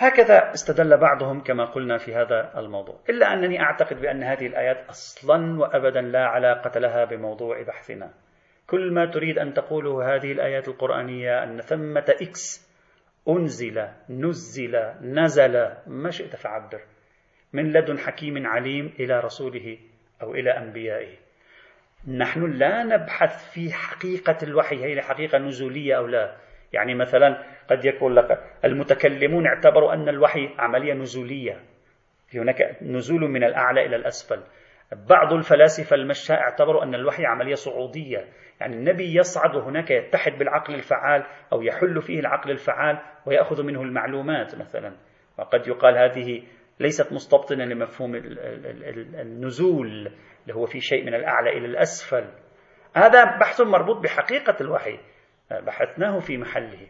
هكذا 0.00 0.52
استدل 0.54 0.96
بعضهم 0.96 1.40
كما 1.40 1.64
قلنا 1.64 1.98
في 1.98 2.14
هذا 2.14 2.52
الموضوع. 2.56 3.00
إلا 3.08 3.32
أنني 3.32 3.60
أعتقد 3.60 4.00
بأن 4.00 4.22
هذه 4.22 4.46
الآيات 4.46 4.88
أصلا 4.88 5.60
وأبدا 5.60 6.00
لا 6.00 6.26
علاقة 6.26 6.80
لها 6.80 7.04
بموضوع 7.04 7.62
بحثنا. 7.62 8.10
كل 8.66 8.92
ما 8.92 9.06
تريد 9.06 9.38
أن 9.38 9.54
تقوله 9.54 10.14
هذه 10.14 10.32
الآيات 10.32 10.68
القرآنية 10.68 11.44
أن 11.44 11.60
ثمة 11.60 12.04
إكس 12.08 12.70
أنزل 13.28 13.88
نزل 14.10 14.76
نزل 15.02 15.72
ما 15.86 16.10
شئت 16.10 16.36
فعبر. 16.36 16.80
من 17.52 17.72
لدن 17.72 17.98
حكيم 17.98 18.46
عليم 18.46 18.92
إلى 19.00 19.20
رسوله 19.20 19.78
أو 20.22 20.34
إلى 20.34 20.50
أنبيائه. 20.50 21.16
نحن 22.08 22.50
لا 22.52 22.82
نبحث 22.84 23.50
في 23.52 23.72
حقيقة 23.72 24.38
الوحي 24.42 24.84
هي 24.84 25.02
حقيقة 25.02 25.38
نزولية 25.38 25.96
أو 25.96 26.06
لا. 26.06 26.36
يعني 26.72 26.94
مثلا 26.94 27.42
قد 27.70 27.84
يقول 27.84 28.16
لك 28.16 28.38
المتكلمون 28.64 29.46
اعتبروا 29.46 29.94
أن 29.94 30.08
الوحي 30.08 30.54
عملية 30.58 30.94
نزولية 30.94 31.60
هناك 32.34 32.76
نزول 32.82 33.20
من 33.20 33.44
الأعلى 33.44 33.86
إلى 33.86 33.96
الأسفل. 33.96 34.40
بعض 34.92 35.32
الفلاسفة 35.32 35.96
المشاة 35.96 36.36
اعتبروا 36.36 36.82
أن 36.82 36.94
الوحي 36.94 37.26
عملية 37.26 37.54
صعودية 37.54 38.24
يعني 38.60 38.76
النبي 38.76 39.14
يصعد 39.14 39.56
وهناك 39.56 39.90
يتحد 39.90 40.38
بالعقل 40.38 40.74
الفعال 40.74 41.24
أو 41.52 41.62
يحل 41.62 42.02
فيه 42.02 42.20
العقل 42.20 42.50
الفعال 42.50 42.98
ويأخذ 43.26 43.62
منه 43.62 43.82
المعلومات 43.82 44.54
مثلا. 44.54 44.92
وقد 45.38 45.68
يقال 45.68 45.98
هذه 45.98 46.42
ليست 46.80 47.12
مستبطنة 47.12 47.64
لمفهوم 47.64 48.14
النزول 49.14 50.12
اللي 50.42 50.54
هو 50.54 50.66
في 50.66 50.80
شيء 50.80 51.04
من 51.04 51.14
الأعلى 51.14 51.50
إلى 51.50 51.66
الأسفل. 51.66 52.24
هذا 52.96 53.24
بحث 53.24 53.60
مربوط 53.60 53.96
بحقيقة 53.96 54.56
الوحي. 54.60 54.98
بحثناه 55.50 56.18
في 56.18 56.38
محله. 56.38 56.86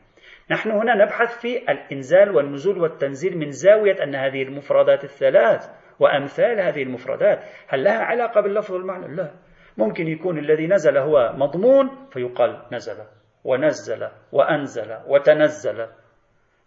نحن 0.50 0.70
هنا 0.70 0.94
نبحث 0.94 1.40
في 1.40 1.70
الإنزال 1.72 2.36
والنزول 2.36 2.78
والتنزيل 2.78 3.38
من 3.38 3.50
زاوية 3.50 4.02
أن 4.02 4.14
هذه 4.14 4.42
المفردات 4.42 5.04
الثلاث 5.04 5.70
وأمثال 5.98 6.61
هذه 6.61 6.82
المفردات. 6.82 7.38
هل 7.68 7.84
لها 7.84 7.98
علاقة 7.98 8.40
باللفظ 8.40 8.72
والمعنى؟ 8.72 9.16
لا. 9.16 9.30
ممكن 9.78 10.08
يكون 10.08 10.38
الذي 10.38 10.66
نزل 10.66 10.98
هو 10.98 11.32
مضمون 11.36 11.90
فيقال 12.11 12.62
نزل 12.72 13.04
ونزل 13.44 14.08
وأنزل 14.32 14.96
وتنزل. 15.06 15.86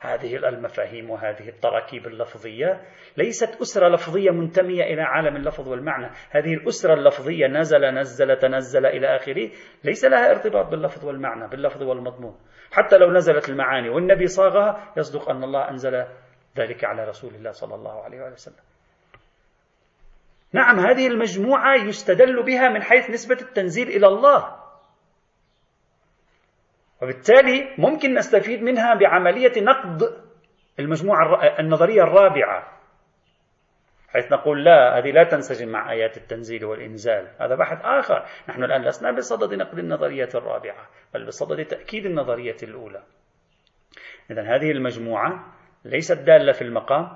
هذه 0.04 0.36
المفاهيم 0.36 1.10
وهذه 1.10 1.50
التراكيب 1.50 2.08
اللفظية 2.08 2.82
ليست 3.18 3.62
أسرة 3.62 3.88
لفظية 3.88 4.32
منتمية 4.32 4.84
إلى 4.84 5.02
عالم 5.02 5.36
اللفظ 5.36 5.68
والمعنى. 5.68 6.12
هذه 6.30 6.54
الأسرة 6.54 6.94
اللفظية 6.94 7.48
نزل 7.48 7.86
نزل 7.86 8.36
تنزل 8.36 8.86
إلى 8.86 9.16
آخره 9.16 9.50
ليس 9.84 10.06
لها 10.06 10.32
ارتباط 10.32 10.66
باللفظ 10.66 11.06
والمعنى 11.06 11.48
باللفظ 11.48 11.84
والمضمون. 11.84 12.40
حتى 12.72 12.98
لو 12.98 13.12
نزلت 13.12 13.50
المعاني 13.50 13.90
والنبي 13.90 14.28
صاغها 14.28 14.94
يصدق 14.98 15.30
أن 15.30 15.44
الله 15.44 15.70
أنزل 15.70 16.06
ذلك 16.58 16.84
على 16.84 17.04
رسول 17.04 17.36
الله 17.36 17.52
صلى 17.52 17.76
الله 17.76 18.04
عليه 18.04 18.22
وسلم. 18.22 18.64
نعم 20.54 20.80
هذه 20.80 21.08
المجموعة 21.08 21.76
يستدل 21.76 22.44
بها 22.44 22.70
من 22.70 22.82
حيث 22.82 23.10
نسبة 23.10 23.38
التنزيل 23.42 23.88
إلى 23.88 24.08
الله. 24.08 24.63
وبالتالي 27.04 27.76
ممكن 27.78 28.14
نستفيد 28.14 28.64
منها 28.64 28.96
بعملية 28.96 29.62
نقد 29.62 30.04
المجموعة 30.80 31.44
النظرية 31.60 32.04
الرابعة 32.04 32.74
حيث 34.14 34.32
نقول 34.32 34.64
لا 34.64 34.98
هذه 34.98 35.12
لا 35.12 35.24
تنسجم 35.24 35.70
مع 35.70 35.92
آيات 35.92 36.18
التنزيل 36.18 36.66
والإنزال. 36.66 37.28
هذا 37.42 37.56
بحث 37.56 37.86
آخر. 37.86 38.26
نحن 38.50 38.64
الآن 38.64 38.82
لسنا 38.82 39.12
بصدد 39.12 39.54
نقد 39.54 39.80
النظرية 39.80 40.30
الرابعة 40.36 40.88
بل 41.14 41.26
بصدد 41.26 41.66
تأكيد 41.66 42.06
النظرية 42.06 42.56
الأولى. 42.64 43.04
إذا 44.32 44.42
هذه 44.42 44.72
المجموعة 44.72 45.54
ليست 45.86 46.18
دالة 46.18 46.52
في 46.52 46.62
المقام. 46.62 47.08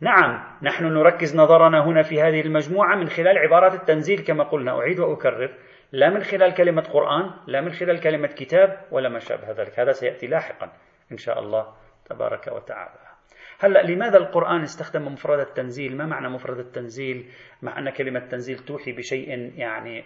نعم 0.00 0.58
نحن 0.62 0.84
نركز 0.84 1.36
نظرنا 1.36 1.84
هنا 1.84 2.02
في 2.02 2.22
هذه 2.22 2.40
المجموعة 2.40 2.96
من 2.96 3.08
خلال 3.08 3.38
عبارات 3.38 3.74
التنزيل 3.74 4.24
كما 4.24 4.44
قلنا. 4.44 4.78
أعيد 4.78 5.00
وأكرر. 5.00 5.54
لا 5.92 6.10
من 6.10 6.22
خلال 6.22 6.54
كلمة 6.54 6.82
قرآن 6.82 7.30
لا 7.46 7.60
من 7.60 7.72
خلال 7.72 8.00
كلمة 8.00 8.28
كتاب 8.28 8.86
ولا 8.90 9.08
ما 9.08 9.18
شابه 9.18 9.50
ذلك. 9.50 9.80
هذا 9.80 9.92
سيأتي 9.92 10.26
لاحقا 10.26 10.72
إن 11.12 11.16
شاء 11.16 11.38
الله 11.38 11.74
تبارك 12.04 12.46
وتعالى. 12.46 13.10
هلأ 13.60 13.82
لماذا 13.82 14.18
القرآن 14.18 14.62
استخدم 14.62 15.12
مفرد 15.12 15.38
التنزيل؟ 15.38 15.96
ما 15.96 16.06
معنى 16.06 16.28
مفرد 16.28 16.58
التنزيل؟ 16.58 17.30
مع 17.62 17.78
أن 17.78 17.90
كلمة 17.90 18.20
تنزيل 18.20 18.58
توحي 18.58 18.92
بشيء 18.92 19.28
يعني 19.56 20.04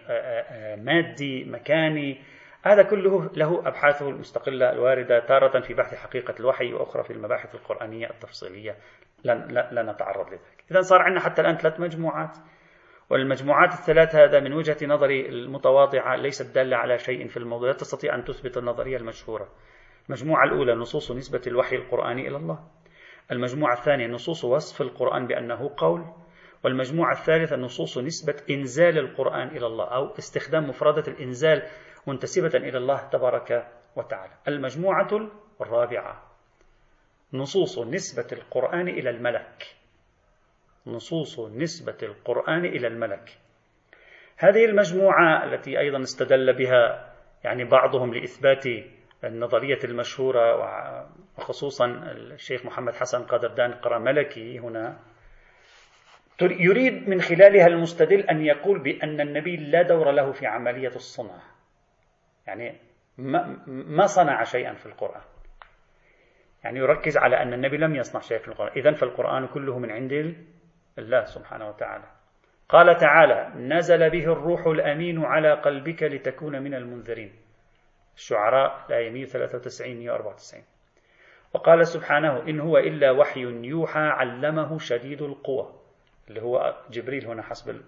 مادي 0.76 1.44
مكاني. 1.44 2.20
هذا 2.62 2.82
كله 2.82 3.30
له 3.36 3.68
أبحاثه 3.68 4.08
المستقلة 4.08 4.72
الواردة 4.72 5.18
تارة 5.18 5.60
في 5.60 5.74
بحث 5.74 5.94
حقيقة 5.94 6.34
الوحي 6.40 6.72
وأخرى 6.72 7.02
في 7.02 7.12
المباحث 7.12 7.54
القرآنية 7.54 8.10
التفصيلية. 8.10 8.76
لا, 9.24 9.34
لا 9.72 9.92
نتعرض 9.92 10.26
لذلك. 10.26 10.64
إذا 10.70 10.80
صار 10.80 11.02
عندنا 11.02 11.20
حتى 11.20 11.42
الآن 11.42 11.56
ثلاث 11.56 11.80
مجموعات. 11.80 12.36
والمجموعات 13.10 13.72
الثلاث 13.72 14.14
هذا 14.14 14.40
من 14.40 14.52
وجهة 14.52 14.76
نظري 14.82 15.28
المتواضعة 15.28 16.16
ليست 16.16 16.54
دالة 16.54 16.76
على 16.76 16.98
شيء 16.98 17.28
في 17.28 17.36
الموضوع 17.36 17.68
لا 17.68 17.74
تستطيع 17.74 18.14
أن 18.14 18.24
تثبت 18.24 18.56
النظرية 18.56 18.96
المشهورة. 18.96 19.48
المجموعة 20.08 20.44
الأولى 20.44 20.74
نصوص 20.74 21.12
نسبة 21.12 21.42
الوحي 21.46 21.76
القرآني 21.76 22.28
إلى 22.28 22.36
الله. 22.36 22.58
المجموعة 23.32 23.74
الثانية 23.74 24.06
نصوص 24.06 24.44
وصف 24.44 24.82
القرآن 24.82 25.26
بأنه 25.26 25.70
قول. 25.76 26.04
والمجموعة 26.64 27.12
الثالثة 27.12 27.56
نصوص 27.56 27.98
نسبة 27.98 28.36
إنزال 28.50 28.98
القرآن 28.98 29.48
إلى 29.48 29.66
الله 29.66 29.84
أو 29.84 30.14
استخدام 30.18 30.68
مفردة 30.68 31.12
الإنزال 31.12 31.62
منتسبة 32.06 32.52
إلى 32.54 32.78
الله 32.78 33.08
تبارك 33.08 33.68
وتعالى. 33.96 34.32
المجموعة 34.48 35.30
الرابعة 35.60 36.22
نصوص 37.32 37.78
نسبة 37.78 38.26
القرآن 38.32 38.88
إلى 38.88 39.10
الملك. 39.10 39.76
نصوص 40.86 41.40
نسبة 41.40 41.96
القرآن 42.02 42.64
إلى 42.64 42.86
الملك. 42.86 43.38
هذه 44.36 44.64
المجموعة 44.64 45.44
التي 45.44 45.78
أيضا 45.78 46.02
استدل 46.02 46.52
بها 46.52 47.14
يعني 47.44 47.64
بعضهم 47.64 48.14
لإثبات 48.14 48.64
النظرية 49.24 49.78
المشهورة 49.84 50.56
وخصوصا 51.38 51.86
الشيخ 52.12 52.66
محمد 52.66 52.94
حسن 52.94 53.22
قدردان 53.22 53.72
قرى 53.72 53.98
ملكي 53.98 54.58
هنا 54.58 54.98
يريد 56.42 57.08
من 57.08 57.20
خلالها 57.20 57.66
المستدل 57.66 58.20
أن 58.20 58.44
يقول 58.46 58.78
بأن 58.78 59.20
النبي 59.20 59.56
لا 59.56 59.82
دور 59.82 60.10
له 60.10 60.32
في 60.32 60.46
عملية 60.46 60.88
الصنع. 60.96 61.38
يعني 62.46 62.80
ما 63.66 64.06
صنع 64.06 64.44
شيئا 64.44 64.74
في 64.74 64.86
القرآن. 64.86 65.22
يعني 66.64 66.78
يركز 66.78 67.16
على 67.16 67.42
أن 67.42 67.52
النبي 67.52 67.76
لم 67.76 67.94
يصنع 67.94 68.20
شيئا 68.20 68.38
في 68.38 68.48
القرآن. 68.48 68.72
إذن 68.76 68.94
فالقرآن 68.94 69.46
كله 69.46 69.78
من 69.78 69.90
عند 69.90 70.36
الله 70.98 71.24
سبحانه 71.24 71.68
وتعالى. 71.68 72.04
قال 72.68 72.96
تعالى 72.96 73.52
نزل 73.56 74.10
به 74.10 74.24
الروح 74.32 74.66
الأمين 74.66 75.24
على 75.24 75.52
قلبك 75.52 76.02
لتكون 76.02 76.62
من 76.62 76.74
المنذرين. 76.74 77.32
الشعراء 78.16 78.86
الآية 78.88 79.10
193 79.10 79.96
194 79.98 80.64
وقال 81.54 81.86
سبحانه 81.86 82.42
إن 82.42 82.60
هو 82.60 82.78
إلا 82.78 83.10
وحي 83.10 83.40
يوحى 83.40 84.00
علمه 84.00 84.78
شديد 84.78 85.22
القوى. 85.22 85.72
اللي 86.28 86.42
هو 86.42 86.76
جبريل 86.90 87.26
هنا 87.26 87.42
حسب 87.42 87.82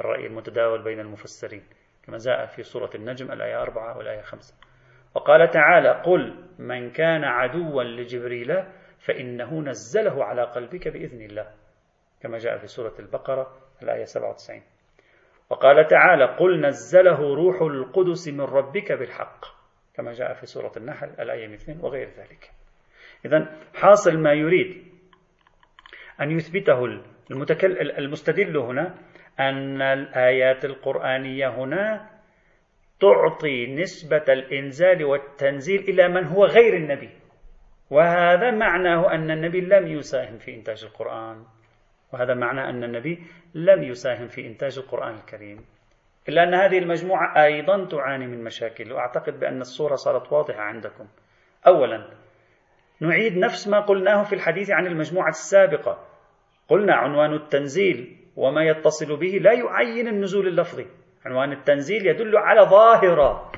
الرأي 0.00 0.26
المتداول 0.26 0.84
بين 0.84 1.00
المفسرين. 1.00 1.62
كما 2.02 2.18
جاء 2.18 2.46
في 2.46 2.62
سورة 2.62 2.90
النجم 2.94 3.32
الآية 3.32 3.62
4 3.62 3.98
والآية 3.98 4.20
5 4.20 4.54
وقال 5.14 5.50
تعالى 5.50 6.02
قل 6.02 6.44
من 6.58 6.90
كان 6.90 7.24
عدوا 7.24 7.82
لجبريل 7.82 8.64
فإنه 8.98 9.60
نزله 9.60 10.24
على 10.24 10.42
قلبك 10.42 10.88
بإذن 10.88 11.22
الله. 11.22 11.46
كما 12.22 12.38
جاء 12.38 12.58
في 12.58 12.66
سورة 12.66 12.94
البقرة 12.98 13.56
الآية 13.82 14.04
97 14.04 14.62
وقال 15.50 15.86
تعالى 15.86 16.24
قل 16.24 16.60
نزله 16.60 17.34
روح 17.34 17.62
القدس 17.62 18.28
من 18.28 18.40
ربك 18.40 18.92
بالحق. 18.92 19.44
كما 19.94 20.12
جاء 20.12 20.32
في 20.32 20.46
سورة 20.46 20.72
النحل 20.76 21.10
الآية 21.20 21.48
200 21.48 21.78
وغير 21.84 22.08
ذلك. 22.08 22.50
إذا 23.24 23.56
حاصل 23.74 24.18
ما 24.18 24.32
يريد 24.32 24.84
أن 26.20 26.30
يثبته 26.30 26.84
المستدل 27.98 28.56
هنا 28.56 28.94
أن 29.40 29.82
الآيات 29.82 30.64
القرآنية 30.64 31.48
هنا 31.48 32.10
تعطي 33.00 33.66
نسبة 33.66 34.24
الإنزال 34.28 35.04
والتنزيل 35.04 35.80
إلى 35.80 36.08
من 36.08 36.24
هو 36.24 36.44
غير 36.44 36.76
النبي. 36.76 37.10
وهذا 37.90 38.50
معناه 38.50 39.14
أن 39.14 39.30
النبي 39.30 39.60
لم 39.60 39.86
يساهم 39.86 40.38
في 40.38 40.54
إنتاج 40.54 40.84
القرآن. 40.84 41.44
وهذا 42.12 42.34
معنى 42.34 42.70
أن 42.70 42.84
النبي 42.84 43.22
لم 43.54 43.82
يساهم 43.82 44.28
في 44.28 44.46
إنتاج 44.46 44.78
القرآن 44.78 45.14
الكريم. 45.14 45.64
إلا 46.28 46.42
أن 46.42 46.54
هذه 46.54 46.78
المجموعة 46.78 47.44
أيضا 47.44 47.84
تعاني 47.84 48.26
من 48.26 48.44
مشاكل 48.44 48.92
وأعتقد 48.92 49.40
بأن 49.40 49.60
الصورة 49.60 49.94
صارت 49.94 50.32
واضحة 50.32 50.60
عندكم. 50.60 51.06
أولا 51.66 52.10
نعيد 53.00 53.36
نفس 53.36 53.68
ما 53.68 53.80
قلناه 53.80 54.22
في 54.22 54.34
الحديث 54.34 54.70
عن 54.70 54.86
المجموعة 54.86 55.28
السابقة. 55.28 56.06
قلنا 56.68 56.94
عنوان 56.94 57.34
التنزيل 57.34 58.16
وما 58.36 58.64
يتصل 58.64 59.16
به 59.16 59.38
لا 59.42 59.52
يعين 59.52 60.08
النزول 60.08 60.48
اللفظي. 60.48 60.86
عنوان 61.26 61.52
التنزيل 61.52 62.06
يدل 62.06 62.36
على 62.36 62.60
ظاهرة 62.60 63.52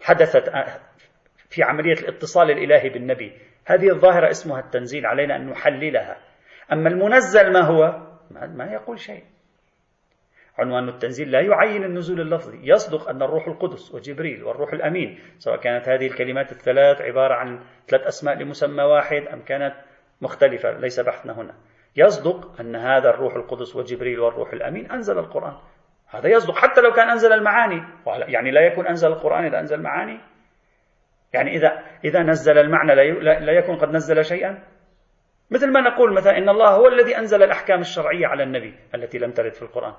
حدثت 0.00 0.48
في 1.50 1.62
عملية 1.62 1.92
الاتصال 1.92 2.50
الإلهي 2.50 2.88
بالنبي. 2.88 3.32
هذه 3.64 3.90
الظاهرة 3.90 4.30
اسمها 4.30 4.60
التنزيل 4.60 5.06
علينا 5.06 5.36
أن 5.36 5.46
نحللها. 5.50 6.16
أما 6.72 6.88
المنزل 6.88 7.52
ما 7.52 7.60
هو؟ 7.60 8.02
ما 8.30 8.64
يقول 8.64 8.98
شيء. 8.98 9.24
عنوان 10.58 10.88
التنزيل 10.88 11.30
لا 11.30 11.40
يعين 11.40 11.84
النزول 11.84 12.20
اللفظي. 12.20 12.58
يصدق 12.62 13.08
أن 13.08 13.22
الروح 13.22 13.48
القدس 13.48 13.94
وجبريل 13.94 14.44
والروح 14.44 14.72
الأمين 14.72 15.18
سواء 15.38 15.56
كانت 15.56 15.88
هذه 15.88 16.06
الكلمات 16.06 16.52
الثلاث 16.52 17.00
عبارة 17.00 17.34
عن 17.34 17.60
ثلاث 17.88 18.06
أسماء 18.06 18.34
لمسمى 18.34 18.82
واحد 18.82 19.22
أم 19.32 19.42
كانت 19.42 19.74
مختلفة 20.20 20.70
ليس 20.70 21.00
بحثنا 21.00 21.32
هنا. 21.40 21.54
يصدق 21.96 22.60
أن 22.60 22.76
هذا 22.76 23.10
الروح 23.10 23.34
القدس 23.34 23.76
وجبريل 23.76 24.20
والروح 24.20 24.52
الأمين 24.52 24.90
أنزل 24.90 25.18
القرآن. 25.18 25.56
هذا 26.10 26.28
يصدق 26.28 26.56
حتى 26.56 26.80
لو 26.80 26.92
كان 26.92 27.08
أنزل 27.10 27.32
المعاني. 27.32 27.82
يعني 28.06 28.50
لا 28.50 28.60
يكون 28.60 28.86
أنزل 28.86 29.08
القرآن 29.08 29.44
إذا 29.44 29.60
أنزل 29.60 29.82
معاني؟ 29.82 30.20
يعني 31.32 31.56
إذا 31.56 31.82
إذا 32.04 32.22
نزل 32.22 32.58
المعنى 32.58 32.94
لا 33.20 33.52
يكون 33.52 33.76
قد 33.76 33.88
نزل 33.88 34.24
شيئا؟ 34.24 34.62
مثل 35.50 35.72
ما 35.72 35.80
نقول 35.80 36.14
مثلا 36.14 36.38
إن 36.38 36.48
الله 36.48 36.68
هو 36.68 36.88
الذي 36.88 37.18
أنزل 37.18 37.42
الأحكام 37.42 37.80
الشرعية 37.80 38.26
على 38.26 38.42
النبي 38.42 38.74
التي 38.94 39.18
لم 39.18 39.30
ترد 39.30 39.52
في 39.52 39.62
القرآن. 39.62 39.94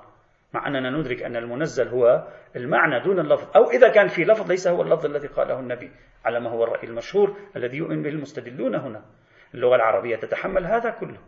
مع 0.54 0.66
أننا 0.66 0.90
ندرك 0.90 1.22
أن 1.22 1.36
المنزل 1.36 1.88
هو 1.88 2.28
المعنى 2.56 3.00
دون 3.04 3.18
اللفظ 3.18 3.56
أو 3.56 3.70
إذا 3.70 3.88
كان 3.88 4.08
في 4.08 4.24
لفظ 4.24 4.50
ليس 4.50 4.68
هو 4.68 4.82
اللفظ 4.82 5.06
الذي 5.06 5.28
قاله 5.28 5.60
النبي 5.60 5.90
على 6.24 6.40
ما 6.40 6.50
هو 6.50 6.64
الرأي 6.64 6.88
المشهور 6.88 7.36
الذي 7.56 7.76
يؤمن 7.76 8.02
به 8.02 8.10
المستدلون 8.10 8.74
هنا. 8.74 9.04
اللغة 9.54 9.76
العربية 9.76 10.16
تتحمل 10.16 10.66
هذا 10.66 10.90
كله. 10.90 11.18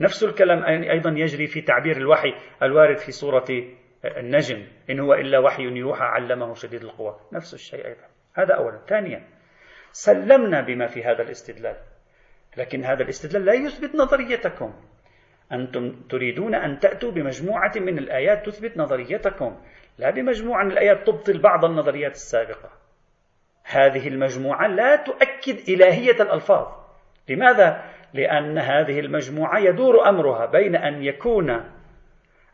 نفس 0.00 0.24
الكلام 0.24 0.64
أيضا 0.64 1.10
يجري 1.10 1.46
في 1.46 1.60
تعبير 1.60 1.96
الوحي 1.96 2.34
الوارد 2.62 2.98
في 2.98 3.12
سورة 3.12 3.46
النجم 4.04 4.66
إن 4.90 5.00
هو 5.00 5.14
إلا 5.14 5.38
وحي 5.38 5.62
يوحى 5.62 6.04
علمه 6.04 6.54
شديد 6.54 6.82
القوى. 6.82 7.20
نفس 7.32 7.54
الشيء 7.54 7.86
أيضا. 7.86 8.04
هذا 8.34 8.54
أولا. 8.54 8.78
ثانيا 8.86 9.28
سلمنا 9.92 10.60
بما 10.60 10.86
في 10.86 11.04
هذا 11.04 11.22
الاستدلال. 11.22 11.76
لكن 12.56 12.84
هذا 12.84 13.02
الاستدلال 13.02 13.44
لا 13.44 13.52
يثبت 13.52 13.94
نظريتكم. 13.94 14.72
أنتم 15.52 15.92
تريدون 16.10 16.54
أن 16.54 16.78
تأتوا 16.78 17.10
بمجموعة 17.10 17.72
من 17.76 17.98
الآيات 17.98 18.46
تثبت 18.46 18.76
نظريتكم 18.76 19.56
لا 19.98 20.10
بمجموعة 20.10 20.64
من 20.64 20.72
الآيات 20.72 21.06
تبطل 21.06 21.38
بعض 21.38 21.64
النظريات 21.64 22.12
السابقة. 22.12 22.70
هذه 23.64 24.08
المجموعة 24.08 24.66
لا 24.66 24.96
تؤكد 24.96 25.68
إلهية 25.68 26.22
الألفاظ. 26.22 26.66
لماذا؟ 27.28 27.84
لأن 28.14 28.58
هذه 28.58 29.00
المجموعة 29.00 29.58
يدور 29.58 30.08
أمرها 30.08 30.46
بين 30.46 30.76
أن 30.76 31.02
يكون 31.02 31.70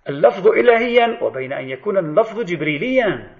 اللفظ 0.08 0.48
إلهيا 0.48 1.18
وبين 1.22 1.52
أن 1.52 1.68
يكون 1.68 1.98
اللفظ 1.98 2.40
جبريليا. 2.40 3.36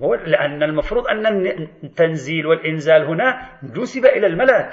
لأن 0.00 0.62
المفروض 0.62 1.06
أن 1.08 1.46
التنزيل 1.84 2.46
والإنزال 2.46 3.04
هنا 3.04 3.58
نسب 3.62 4.06
إلى 4.06 4.26
الملك 4.26 4.70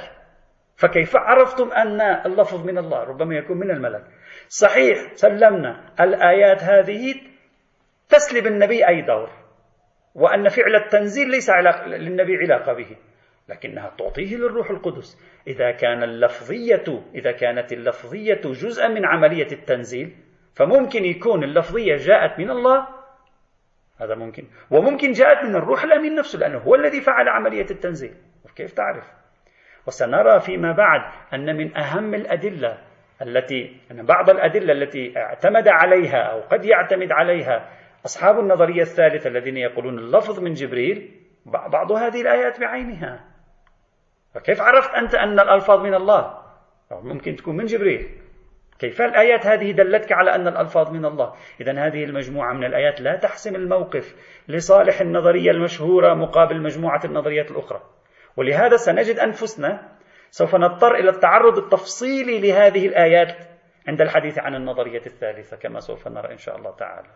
فكيف 0.75 1.15
عرفتم 1.15 1.71
أن 1.71 2.01
اللفظ 2.01 2.65
من 2.65 2.77
الله؟ 2.77 3.03
ربما 3.03 3.35
يكون 3.35 3.57
من 3.57 3.71
الملك 3.71 4.03
صحيح 4.47 5.13
سلمنا 5.13 5.93
الآيات 5.99 6.63
هذه 6.63 7.15
تسلب 8.09 8.47
النبي 8.47 8.87
أي 8.87 9.01
دور 9.01 9.29
وأن 10.15 10.47
فعل 10.47 10.75
التنزيل 10.75 11.29
ليس 11.29 11.49
علاقة 11.49 11.85
للنبي 11.87 12.37
علاقة 12.37 12.73
به 12.73 12.97
لكنها 13.49 13.95
تعطيه 13.97 14.35
للروح 14.35 14.69
القدس. 14.69 15.17
إذا 15.47 15.71
كان 15.71 16.03
اللفظية 16.03 17.03
إذا 17.15 17.31
كانت 17.31 17.73
اللفظية 17.73 18.41
جزءا 18.45 18.87
من 18.87 19.05
عملية 19.05 19.51
التنزيل 19.51 20.15
فممكن 20.55 21.05
يكون 21.05 21.43
اللفظية 21.43 21.95
جاءت 21.95 22.39
من 22.39 22.49
الله 22.49 22.87
هذا 24.01 24.15
ممكن. 24.15 24.43
وممكن 24.71 25.11
جاءت 25.11 25.43
من 25.45 25.55
الروح 25.55 25.83
الأمين 25.83 26.15
نفسه 26.15 26.39
لأنه 26.39 26.57
هو 26.57 26.75
الذي 26.75 27.01
فعل 27.01 27.29
عملية 27.29 27.65
التنزيل. 27.71 28.13
كيف 28.55 28.73
تعرف؟ 28.73 29.03
وسنرى 29.87 30.39
فيما 30.39 30.71
بعد 30.71 31.01
أن 31.33 31.57
من 31.57 31.77
أهم 31.77 32.13
الأدلة 32.13 32.77
التي 33.21 33.77
أن 33.91 34.05
بعض 34.05 34.29
الأدلة 34.29 34.73
التي 34.73 35.17
اعتمد 35.17 35.67
عليها 35.67 36.17
أو 36.17 36.41
قد 36.41 36.65
يعتمد 36.65 37.11
عليها 37.11 37.69
أصحاب 38.05 38.39
النظرية 38.39 38.81
الثالثة 38.81 39.29
الذين 39.29 39.57
يقولون 39.57 39.99
اللفظ 39.99 40.39
من 40.39 40.53
جبريل 40.53 41.11
بعض 41.45 41.91
هذه 41.91 42.21
الآيات 42.21 42.59
بعينها. 42.59 43.25
فكيف 44.33 44.61
عرفت 44.61 44.95
أنت 44.95 45.15
أن 45.15 45.39
الألفاظ 45.39 45.79
من 45.79 45.93
الله؟ 45.93 46.41
أو 46.91 47.01
ممكن 47.01 47.35
تكون 47.35 47.57
من 47.57 47.65
جبريل. 47.65 48.20
كيف 48.81 49.01
الآيات 49.01 49.47
هذه 49.47 49.71
دلتك 49.71 50.11
على 50.11 50.35
أن 50.35 50.47
الألفاظ 50.47 50.91
من 50.91 51.05
الله؟ 51.05 51.33
إذا 51.61 51.87
هذه 51.87 52.03
المجموعة 52.03 52.53
من 52.53 52.63
الآيات 52.63 53.01
لا 53.01 53.15
تحسم 53.15 53.55
الموقف 53.55 54.15
لصالح 54.47 55.01
النظرية 55.01 55.51
المشهورة 55.51 56.13
مقابل 56.13 56.61
مجموعة 56.61 57.01
النظريات 57.05 57.51
الأخرى. 57.51 57.81
ولهذا 58.37 58.75
سنجد 58.75 59.19
أنفسنا 59.19 59.89
سوف 60.29 60.55
نضطر 60.55 60.95
إلى 60.95 61.09
التعرض 61.09 61.57
التفصيلي 61.57 62.39
لهذه 62.41 62.87
الآيات 62.87 63.35
عند 63.87 64.01
الحديث 64.01 64.39
عن 64.39 64.55
النظرية 64.55 65.05
الثالثة 65.05 65.57
كما 65.57 65.79
سوف 65.79 66.07
نرى 66.07 66.31
إن 66.31 66.37
شاء 66.37 66.57
الله 66.57 66.75
تعالى. 66.75 67.09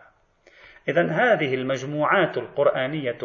إذا 0.88 1.10
هذه 1.10 1.54
المجموعات 1.54 2.38
القرآنية 2.38 3.18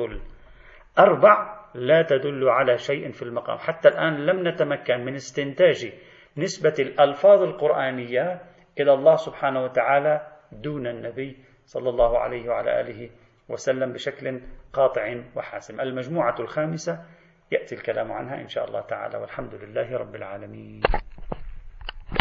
الأربع 0.97 1.61
لا 1.75 2.01
تدل 2.01 2.49
على 2.49 2.77
شيء 2.77 3.11
في 3.11 3.21
المقام. 3.21 3.57
حتى 3.57 3.89
الآن 3.89 4.25
لم 4.25 4.47
نتمكن 4.47 5.05
من 5.05 5.15
استنتاج 5.15 5.91
نسبة 6.37 6.73
الألفاظ 6.79 7.41
القرآنية 7.41 8.41
إلى 8.79 8.93
الله 8.93 9.15
سبحانه 9.15 9.63
وتعالى 9.63 10.27
دون 10.51 10.87
النبي 10.87 11.37
صلى 11.65 11.89
الله 11.89 12.19
عليه 12.19 12.49
وعلى 12.49 12.81
آله 12.81 13.09
وسلم 13.49 13.93
بشكل 13.93 14.41
قاطع 14.73 15.15
وحاسم. 15.35 15.81
المجموعة 15.81 16.35
الخامسة 16.39 17.05
يأتي 17.51 17.75
الكلام 17.75 18.11
عنها 18.11 18.41
إن 18.41 18.47
شاء 18.47 18.67
الله 18.67 18.81
تعالى 18.81 19.17
والحمد 19.17 19.55
لله 19.55 19.97
رب 19.97 20.15
العالمين. 20.15 20.81